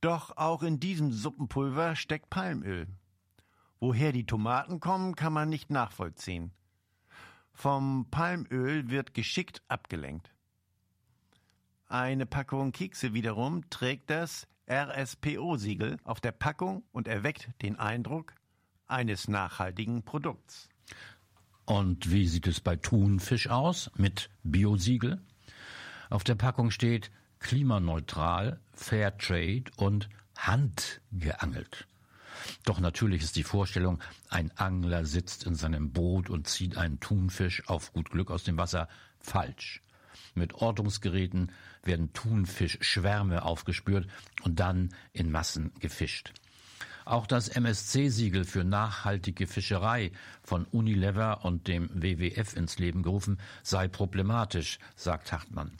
[0.00, 2.86] Doch auch in diesem Suppenpulver steckt Palmöl.
[3.80, 6.52] Woher die Tomaten kommen, kann man nicht nachvollziehen.
[7.52, 10.32] Vom Palmöl wird geschickt abgelenkt.
[11.88, 18.34] Eine Packung Kekse wiederum trägt das RSPO-Siegel auf der Packung und erweckt den Eindruck,
[18.92, 20.68] eines nachhaltigen Produkts.
[21.64, 25.20] Und wie sieht es bei Thunfisch aus mit Biosiegel?
[26.10, 31.86] Auf der Packung steht klimaneutral, Fairtrade und handgeangelt.
[32.64, 37.68] Doch natürlich ist die Vorstellung, ein Angler sitzt in seinem Boot und zieht einen Thunfisch
[37.68, 38.88] auf gut Glück aus dem Wasser,
[39.20, 39.82] falsch.
[40.34, 41.52] Mit Ortungsgeräten
[41.82, 44.06] werden Thunfischschwärme aufgespürt
[44.42, 46.32] und dann in Massen gefischt.
[47.04, 50.12] Auch das MSC-Siegel für nachhaltige Fischerei
[50.42, 55.72] von Unilever und dem WWF ins Leben gerufen sei problematisch, sagt Hartmann.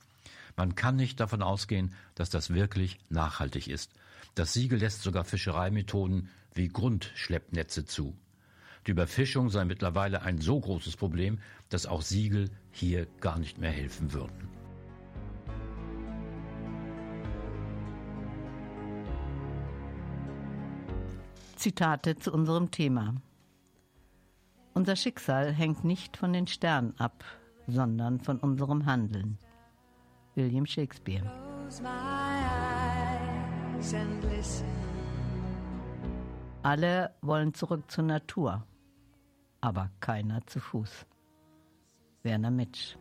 [0.56, 3.92] Man kann nicht davon ausgehen, dass das wirklich nachhaltig ist.
[4.34, 8.16] Das Siegel lässt sogar Fischereimethoden wie Grundschleppnetze zu.
[8.86, 13.70] Die Überfischung sei mittlerweile ein so großes Problem, dass auch Siegel hier gar nicht mehr
[13.70, 14.51] helfen würden.
[21.62, 23.14] Zitate zu unserem Thema.
[24.74, 27.22] Unser Schicksal hängt nicht von den Sternen ab,
[27.68, 29.38] sondern von unserem Handeln.
[30.34, 31.22] William Shakespeare.
[36.64, 38.66] Alle wollen zurück zur Natur,
[39.60, 41.06] aber keiner zu Fuß.
[42.24, 42.96] Werner Mitsch.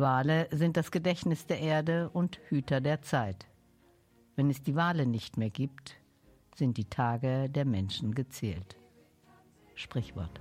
[0.00, 3.46] Wale sind das Gedächtnis der Erde und Hüter der Zeit.
[4.36, 5.96] Wenn es die Wale nicht mehr gibt,
[6.54, 8.76] sind die Tage der Menschen gezählt.
[9.74, 10.40] Sprichwort.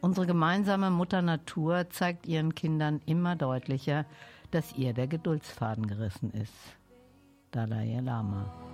[0.00, 4.04] Unsere gemeinsame Mutter Natur zeigt ihren Kindern immer deutlicher,
[4.50, 6.52] dass ihr der Geduldsfaden gerissen ist.
[7.50, 8.73] Dalai Lama.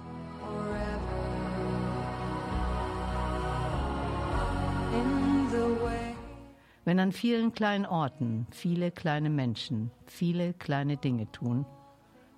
[6.85, 11.67] Wenn an vielen kleinen Orten viele kleine Menschen viele kleine Dinge tun,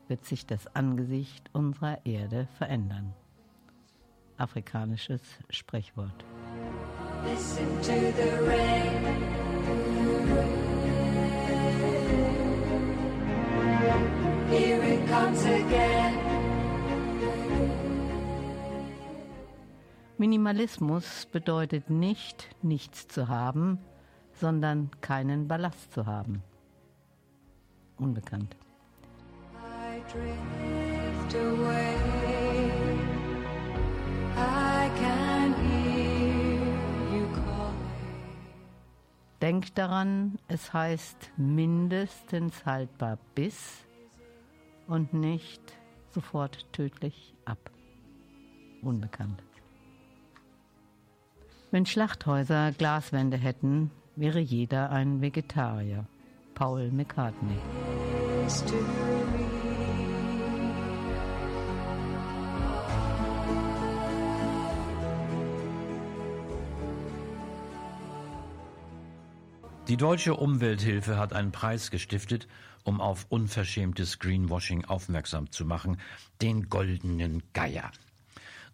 [0.09, 3.15] wird sich das Angesicht unserer Erde verändern.
[4.37, 6.25] Afrikanisches Sprichwort.
[7.25, 9.43] Listen to the rain.
[14.51, 16.19] Here it comes again.
[20.19, 23.79] Minimalismus bedeutet nicht, nichts zu haben,
[24.43, 26.43] sondern keinen Ballast zu haben.
[27.97, 28.57] Unbekannt.
[29.55, 31.95] I drift away.
[34.37, 37.77] I can hear you calling.
[39.41, 43.87] Denk daran, es heißt mindestens haltbar bis
[44.89, 45.63] und nicht
[46.11, 47.71] sofort tödlich ab.
[48.83, 49.41] Unbekannt.
[51.71, 56.07] Wenn Schlachthäuser Glaswände hätten, wäre jeder ein Vegetarier.
[56.55, 57.57] Paul McCartney.
[69.89, 72.47] Die deutsche Umwelthilfe hat einen Preis gestiftet,
[72.85, 75.99] um auf unverschämtes Greenwashing aufmerksam zu machen,
[76.41, 77.91] den Goldenen Geier.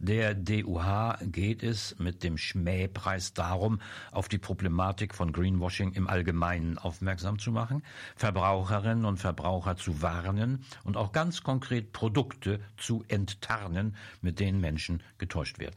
[0.01, 3.81] Der DUH geht es mit dem Schmähpreis darum,
[4.13, 7.83] auf die Problematik von Greenwashing im Allgemeinen aufmerksam zu machen,
[8.15, 15.03] Verbraucherinnen und Verbraucher zu warnen und auch ganz konkret Produkte zu enttarnen, mit denen Menschen
[15.19, 15.77] getäuscht werden.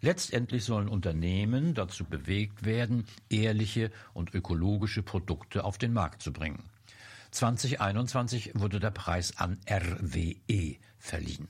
[0.00, 6.64] Letztendlich sollen Unternehmen dazu bewegt werden, ehrliche und ökologische Produkte auf den Markt zu bringen.
[7.32, 11.48] 2021 wurde der Preis an RWE verliehen.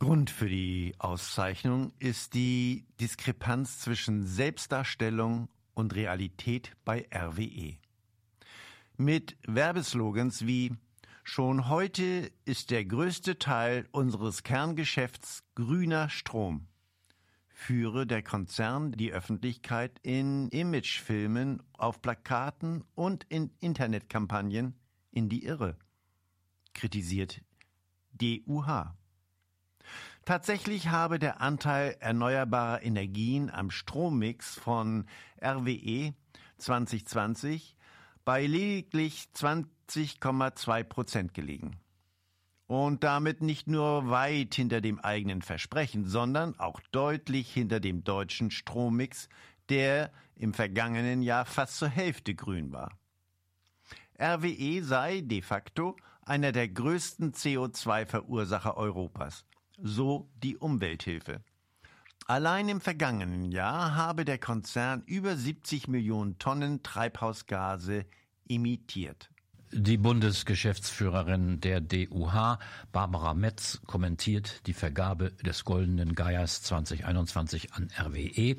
[0.00, 7.76] Grund für die Auszeichnung ist die Diskrepanz zwischen Selbstdarstellung und Realität bei RWE.
[8.96, 10.74] Mit Werbeslogans wie
[11.22, 16.66] Schon heute ist der größte Teil unseres Kerngeschäfts grüner Strom
[17.60, 24.74] führe der Konzern die Öffentlichkeit in Imagefilmen, auf Plakaten und in Internetkampagnen
[25.10, 25.76] in die Irre,
[26.72, 27.42] kritisiert
[28.14, 28.99] DUH.
[30.24, 35.06] Tatsächlich habe der Anteil erneuerbarer Energien am Strommix von
[35.42, 36.14] RWE
[36.58, 37.76] 2020
[38.24, 41.78] bei lediglich 20,2 Prozent gelegen.
[42.66, 48.52] Und damit nicht nur weit hinter dem eigenen Versprechen, sondern auch deutlich hinter dem deutschen
[48.52, 49.28] Strommix,
[49.70, 52.92] der im vergangenen Jahr fast zur Hälfte grün war.
[54.20, 59.44] RWE sei de facto einer der größten CO2-Verursacher Europas
[59.82, 61.40] so die Umwelthilfe.
[62.26, 68.06] Allein im vergangenen Jahr habe der Konzern über 70 Millionen Tonnen Treibhausgase
[68.48, 69.30] emittiert.
[69.72, 72.58] Die Bundesgeschäftsführerin der DUH,
[72.90, 78.56] Barbara Metz, kommentiert die Vergabe des Goldenen Geiers 2021 an RWE.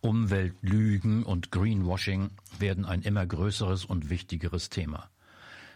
[0.00, 2.30] Umweltlügen und Greenwashing
[2.60, 5.10] werden ein immer größeres und wichtigeres Thema.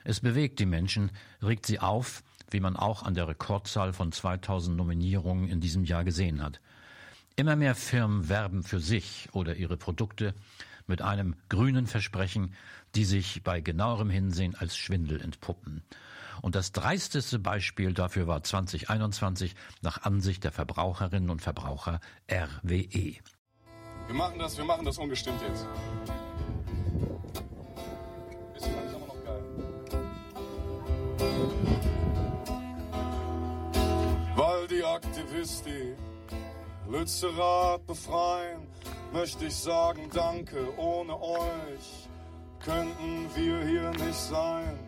[0.05, 1.11] Es bewegt die Menschen,
[1.43, 2.23] regt sie auf,
[2.53, 6.61] wie man auch an der Rekordzahl von 2000 Nominierungen in diesem Jahr gesehen hat.
[7.37, 10.35] Immer mehr Firmen werben für sich oder ihre Produkte
[10.87, 12.55] mit einem grünen Versprechen,
[12.95, 15.83] die sich bei genauerem Hinsehen als Schwindel entpuppen.
[16.43, 22.01] Und das dreisteste Beispiel dafür war 2021 nach Ansicht der Verbraucherinnen und Verbraucher
[22.31, 23.17] RWE.
[24.07, 25.67] Wir machen das, wir machen das ungestimmt jetzt.
[34.85, 35.95] Aktivisti
[36.89, 38.67] Lützerath befreien,
[39.13, 42.09] möchte ich sagen, danke, ohne euch
[42.61, 44.79] könnten wir hier nicht sein.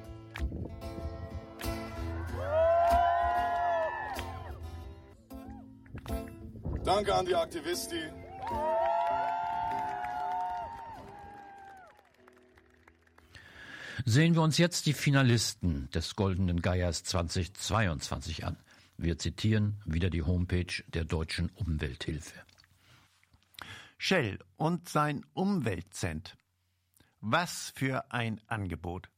[6.85, 8.01] Danke an die Aktivisti.
[14.05, 18.59] Sehen wir uns jetzt die Finalisten des Goldenen Geiers 2022 an.
[18.97, 22.35] Wir zitieren wieder die Homepage der Deutschen Umwelthilfe.
[23.99, 26.37] Shell und sein Umweltcent.
[27.21, 29.09] Was für ein Angebot.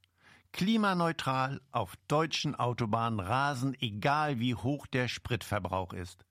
[0.52, 6.24] Klimaneutral auf deutschen Autobahnen rasen, egal wie hoch der Spritverbrauch ist.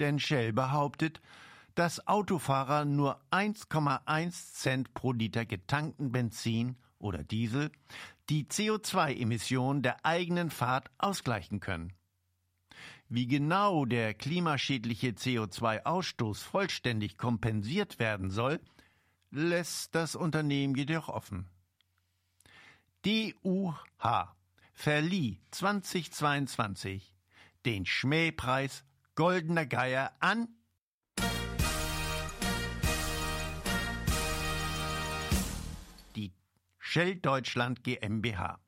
[0.00, 1.20] Denn Shell behauptet,
[1.76, 7.70] dass Autofahrer nur 1,1 Cent pro Liter getankten Benzin oder Diesel
[8.28, 11.92] die CO2-Emissionen der eigenen Fahrt ausgleichen können.
[13.12, 18.60] Wie genau der klimaschädliche CO2-Ausstoß vollständig kompensiert werden soll,
[19.32, 21.48] lässt das Unternehmen jedoch offen.
[23.04, 24.36] DUH
[24.72, 27.16] verlieh 2022
[27.66, 28.84] den Schmähpreis
[29.16, 30.46] Goldener Geier an
[36.14, 36.32] die
[36.78, 38.60] Shell Deutschland GmbH.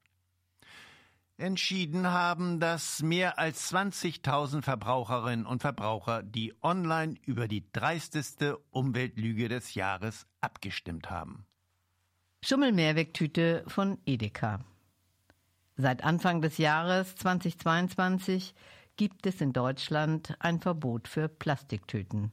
[1.42, 9.48] Entschieden haben, dass mehr als 20.000 Verbraucherinnen und Verbraucher die online über die dreisteste Umweltlüge
[9.48, 11.44] des Jahres abgestimmt haben.
[12.44, 14.64] Schummelmehrwegtüte von Edeka.
[15.76, 18.54] Seit Anfang des Jahres 2022
[18.96, 22.30] gibt es in Deutschland ein Verbot für Plastiktüten.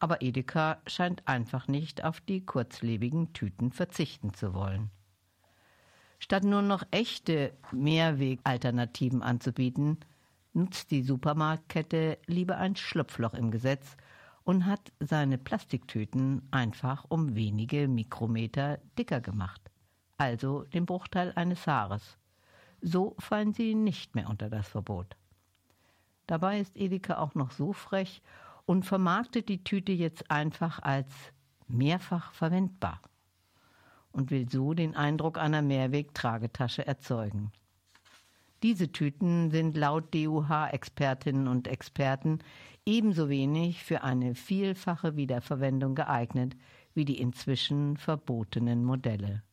[0.00, 4.90] Aber Edeka scheint einfach nicht auf die kurzlebigen Tüten verzichten zu wollen.
[6.18, 9.98] Statt nur noch echte Mehrwegalternativen anzubieten,
[10.52, 13.96] nutzt die Supermarktkette lieber ein Schlupfloch im Gesetz
[14.44, 19.70] und hat seine Plastiktüten einfach um wenige Mikrometer dicker gemacht,
[20.16, 22.18] also den Bruchteil eines Haares.
[22.80, 25.16] So fallen sie nicht mehr unter das Verbot.
[26.26, 28.22] Dabei ist Edeka auch noch so frech
[28.66, 31.12] und vermarktet die Tüte jetzt einfach als
[31.68, 33.00] mehrfach verwendbar
[34.18, 37.52] und will so den Eindruck einer Mehrwegtragetasche erzeugen.
[38.64, 42.40] Diese Tüten sind laut DUH-Expertinnen und Experten
[42.84, 46.56] ebenso wenig für eine vielfache Wiederverwendung geeignet
[46.94, 49.44] wie die inzwischen verbotenen Modelle.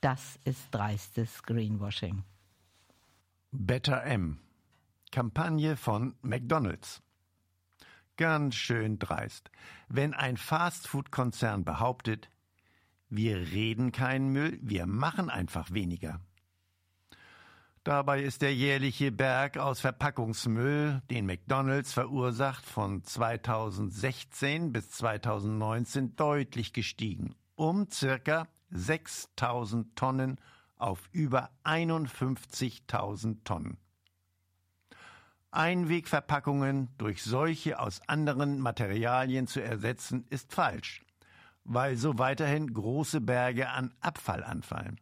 [0.00, 2.22] Das ist dreistes Greenwashing.
[3.50, 4.38] Better M.
[5.10, 7.02] Kampagne von McDonald's.
[8.16, 9.50] Ganz schön dreist.
[9.88, 12.30] Wenn ein Fastfood-Konzern behauptet,
[13.08, 16.20] wir reden keinen Müll, wir machen einfach weniger.
[17.84, 26.72] Dabei ist der jährliche Berg aus Verpackungsmüll, den McDonald's verursacht, von 2016 bis 2019 deutlich
[26.72, 30.40] gestiegen, um circa 6000 Tonnen
[30.74, 33.76] auf über 51.000 Tonnen.
[35.52, 41.05] Einwegverpackungen durch solche aus anderen Materialien zu ersetzen, ist falsch
[41.66, 45.00] weil so weiterhin große Berge an Abfall anfallen.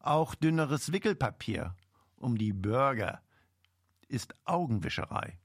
[0.00, 1.74] Auch dünneres Wickelpapier
[2.16, 3.20] um die Burger
[4.08, 5.38] ist Augenwischerei,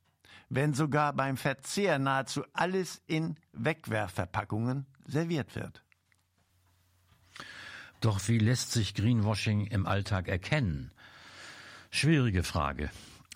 [0.50, 5.84] wenn sogar beim Verzehr nahezu alles in Wegwerfverpackungen serviert wird.
[8.00, 10.92] Doch wie lässt sich Greenwashing im Alltag erkennen?
[11.90, 12.90] Schwierige Frage.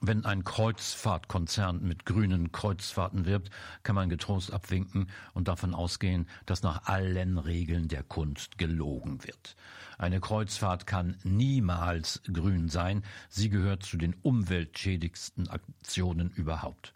[0.08, 3.49] Wenn ein Kreuzfahrtkonzern mit grünen Kreuzfahrten wirbt,
[3.82, 9.56] kann man getrost abwinken und davon ausgehen, dass nach allen Regeln der Kunst gelogen wird.
[9.97, 16.93] Eine Kreuzfahrt kann niemals grün sein, sie gehört zu den umweltschädigsten Aktionen überhaupt.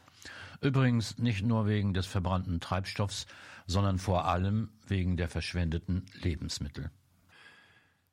[0.61, 3.25] Übrigens nicht nur wegen des verbrannten Treibstoffs,
[3.65, 6.91] sondern vor allem wegen der verschwendeten Lebensmittel.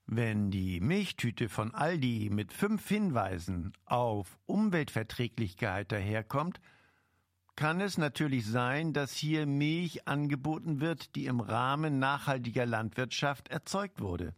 [0.09, 6.61] Wenn die Milchtüte von Aldi mit fünf Hinweisen auf Umweltverträglichkeit daherkommt,
[7.57, 14.00] kann es natürlich sein, dass hier Milch angeboten wird, die im Rahmen nachhaltiger Landwirtschaft erzeugt
[14.00, 14.34] wurde.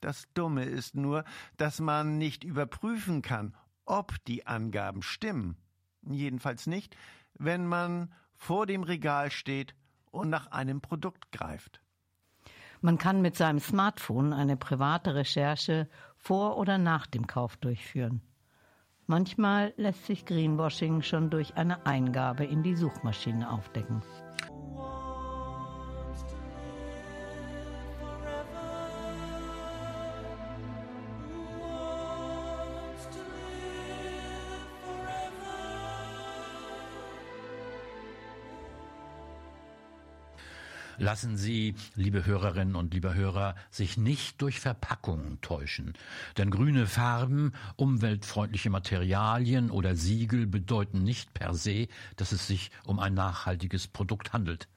[0.00, 1.24] Das Dumme ist nur,
[1.56, 5.58] dass man nicht überprüfen kann, ob die Angaben stimmen.
[6.02, 6.96] Jedenfalls nicht,
[7.34, 9.76] wenn man vor dem Regal steht
[10.10, 11.82] und nach einem Produkt greift.
[12.82, 18.22] Man kann mit seinem Smartphone eine private Recherche vor oder nach dem Kauf durchführen.
[19.06, 24.02] Manchmal lässt sich Greenwashing schon durch eine Eingabe in die Suchmaschine aufdecken.
[41.00, 45.94] Lassen Sie, liebe Hörerinnen und liebe Hörer, sich nicht durch Verpackungen täuschen.
[46.36, 52.98] Denn grüne Farben, umweltfreundliche Materialien oder Siegel bedeuten nicht per se, dass es sich um
[52.98, 54.68] ein nachhaltiges Produkt handelt.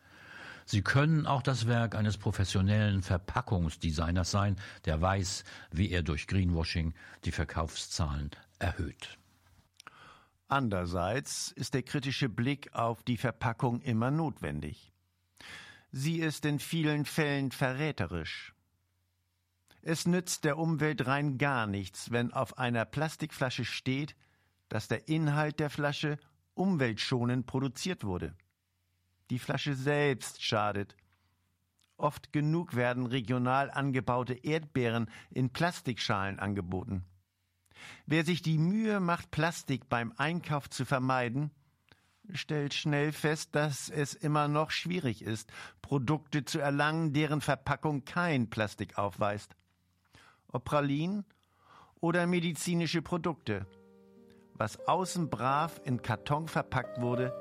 [0.64, 4.56] Sie können auch das Werk eines professionellen Verpackungsdesigners sein,
[4.86, 6.94] der weiß, wie er durch Greenwashing
[7.26, 9.18] die Verkaufszahlen erhöht.
[10.48, 14.93] Andererseits ist der kritische Blick auf die Verpackung immer notwendig.
[15.96, 18.56] Sie ist in vielen Fällen verräterisch.
[19.84, 24.16] Es nützt der Umwelt rein gar nichts, wenn auf einer Plastikflasche steht,
[24.70, 26.18] dass der Inhalt der Flasche
[26.56, 28.36] umweltschonend produziert wurde.
[29.30, 30.96] Die Flasche selbst schadet.
[31.96, 37.06] Oft genug werden regional angebaute Erdbeeren in Plastikschalen angeboten.
[38.08, 41.52] Wer sich die Mühe macht, Plastik beim Einkauf zu vermeiden,
[42.32, 45.52] stellt schnell fest, dass es immer noch schwierig ist,
[45.82, 49.56] Produkte zu erlangen, deren Verpackung kein Plastik aufweist.
[50.48, 51.26] Ob Pralinen
[52.00, 53.66] oder medizinische Produkte.
[54.56, 57.34] Was außen brav in Karton verpackt wurde,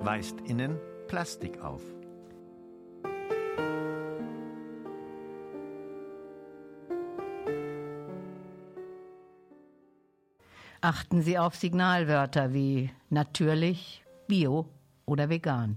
[0.00, 0.78] weist innen
[1.08, 1.82] Plastik auf.
[10.82, 14.66] Achten Sie auf Signalwörter wie natürlich, bio
[15.04, 15.76] oder vegan.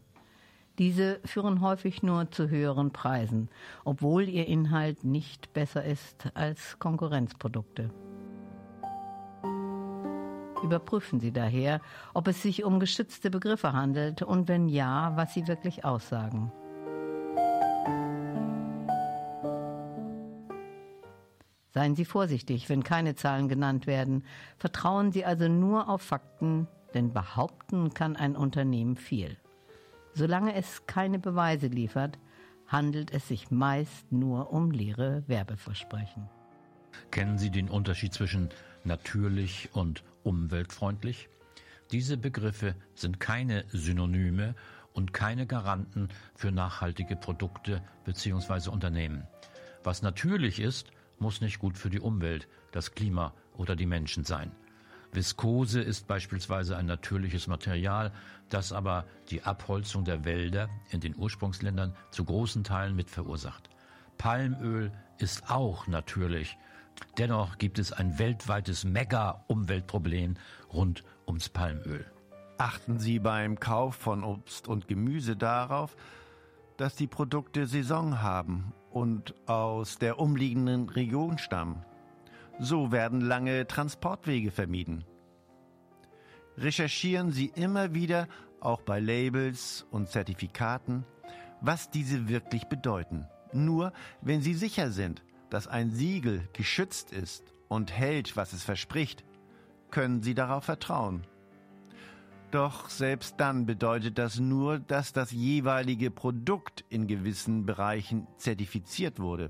[0.80, 3.50] Diese führen häufig nur zu höheren Preisen,
[3.84, 7.90] obwohl ihr Inhalt nicht besser ist als Konkurrenzprodukte.
[10.64, 11.82] Überprüfen Sie daher,
[12.14, 16.50] ob es sich um geschützte Begriffe handelt und wenn ja, was sie wirklich aussagen.
[21.74, 24.26] Seien Sie vorsichtig, wenn keine Zahlen genannt werden.
[24.58, 29.38] Vertrauen Sie also nur auf Fakten, denn behaupten kann ein Unternehmen viel.
[30.14, 32.20] Solange es keine Beweise liefert,
[32.68, 36.30] handelt es sich meist nur um leere Werbeversprechen.
[37.10, 38.50] Kennen Sie den Unterschied zwischen
[38.84, 41.30] natürlich und umweltfreundlich?
[41.92, 44.54] Diese Begriffe sind keine Synonyme
[44.94, 48.70] und keine Garanten für nachhaltige Produkte bzw.
[48.70, 49.28] Unternehmen.
[49.84, 50.92] Was natürlich ist,
[51.24, 54.52] muss nicht gut für die Umwelt, das Klima oder die Menschen sein.
[55.14, 58.12] Viskose ist beispielsweise ein natürliches Material,
[58.50, 63.70] das aber die Abholzung der Wälder in den Ursprungsländern zu großen Teilen mit verursacht.
[64.18, 66.58] Palmöl ist auch natürlich.
[67.18, 70.36] Dennoch gibt es ein weltweites Mega-Umweltproblem
[70.74, 72.06] rund ums Palmöl.
[72.58, 75.96] Achten Sie beim Kauf von Obst und Gemüse darauf,
[76.76, 81.84] dass die Produkte Saison haben und aus der umliegenden Region stammen.
[82.60, 85.04] So werden lange Transportwege vermieden.
[86.58, 88.28] Recherchieren Sie immer wieder,
[88.60, 91.04] auch bei Labels und Zertifikaten,
[91.62, 93.28] was diese wirklich bedeuten.
[93.52, 93.92] Nur
[94.22, 99.24] wenn Sie sicher sind, dass ein Siegel geschützt ist und hält, was es verspricht,
[99.90, 101.26] können Sie darauf vertrauen.
[102.54, 109.50] Doch selbst dann bedeutet das nur, dass das jeweilige Produkt in gewissen Bereichen zertifiziert wurde.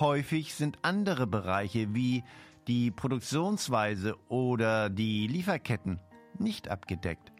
[0.00, 2.24] Häufig sind andere Bereiche wie
[2.66, 6.00] die Produktionsweise oder die Lieferketten
[6.40, 7.30] nicht abgedeckt,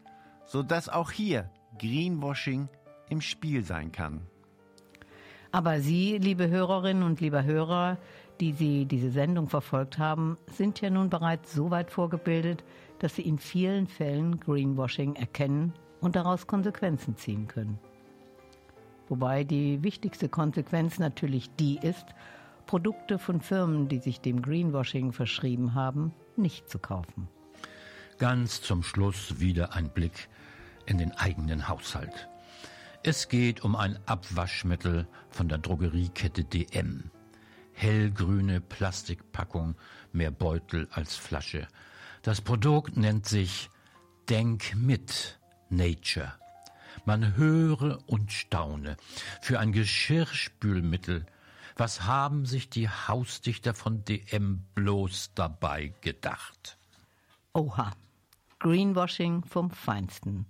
[0.46, 1.50] sodass auch hier
[1.80, 2.68] Greenwashing
[3.08, 4.20] im Spiel sein kann.
[5.50, 7.98] Aber Sie, liebe Hörerinnen und lieber Hörer,
[8.38, 12.62] die Sie diese Sendung verfolgt haben, sind ja nun bereits so weit vorgebildet,
[13.03, 17.78] dass Sie in vielen Fällen Greenwashing erkennen und daraus Konsequenzen ziehen können.
[19.09, 22.07] Wobei die wichtigste Konsequenz natürlich die ist,
[22.66, 27.28] Produkte von Firmen, die sich dem Greenwashing verschrieben haben, nicht zu kaufen.
[28.18, 30.28] Ganz zum Schluss wieder ein Blick
[30.86, 32.28] in den eigenen Haushalt.
[33.03, 37.11] Es geht um ein Abwaschmittel von der Drogeriekette DM.
[37.72, 39.74] Hellgrüne Plastikpackung,
[40.12, 41.66] mehr Beutel als Flasche.
[42.22, 43.70] Das Produkt nennt sich
[44.28, 46.32] Denk mit Nature.
[47.04, 48.96] Man höre und staune.
[49.40, 51.26] Für ein Geschirrspülmittel
[51.76, 56.76] was haben sich die Hausdichter von DM bloß dabei gedacht?
[57.54, 57.92] Oha,
[58.58, 60.46] Greenwashing vom Feinsten.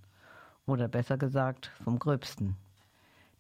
[0.67, 2.57] Oder besser gesagt vom Gröbsten.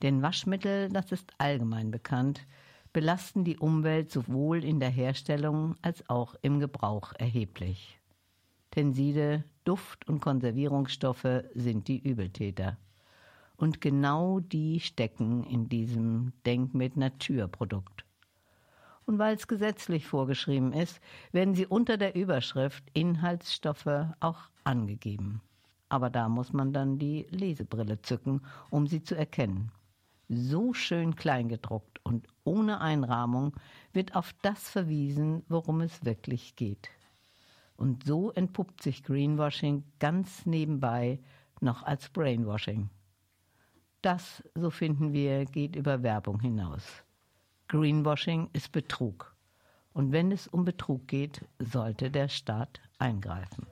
[0.02, 2.46] Denn Waschmittel, das ist allgemein bekannt,
[2.92, 7.98] belasten die Umwelt sowohl in der Herstellung als auch im Gebrauch erheblich.
[8.72, 12.78] Tenside, Duft und Konservierungsstoffe sind die Übeltäter.
[13.56, 18.06] Und genau die stecken in diesem Denk mit Naturprodukt.
[19.04, 21.00] Und weil es gesetzlich vorgeschrieben ist,
[21.32, 25.42] werden sie unter der Überschrift Inhaltsstoffe auch angegeben.
[25.90, 29.70] Aber da muss man dann die Lesebrille zücken, um sie zu erkennen.
[30.30, 33.52] So schön kleingedruckt und ohne Einrahmung
[33.92, 36.88] wird auf das verwiesen, worum es wirklich geht.
[37.76, 41.20] Und so entpuppt sich Greenwashing ganz nebenbei
[41.60, 42.90] noch als Brainwashing.
[44.02, 47.04] Das, so finden wir, geht über Werbung hinaus.
[47.68, 49.34] Greenwashing ist Betrug.
[49.92, 53.66] Und wenn es um Betrug geht, sollte der Staat eingreifen.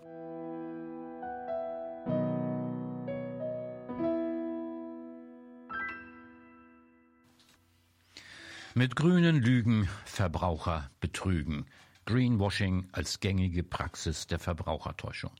[8.74, 11.66] Mit grünen Lügen Verbraucher betrügen.
[12.06, 15.32] Greenwashing als gängige Praxis der Verbrauchertäuschung.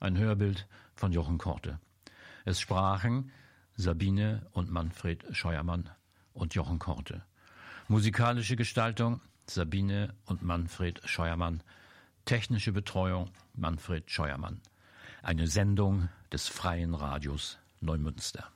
[0.00, 1.78] Ein Hörbild von Jochen Korte.
[2.44, 3.30] Es sprachen
[3.76, 5.88] Sabine und Manfred Scheuermann
[6.34, 7.24] und Jochen Korte.
[7.88, 11.62] Musikalische Gestaltung Sabine und Manfred Scheuermann.
[12.24, 14.60] Technische Betreuung Manfred Scheuermann.
[15.22, 18.50] Eine Sendung des Freien Radios Neumünster.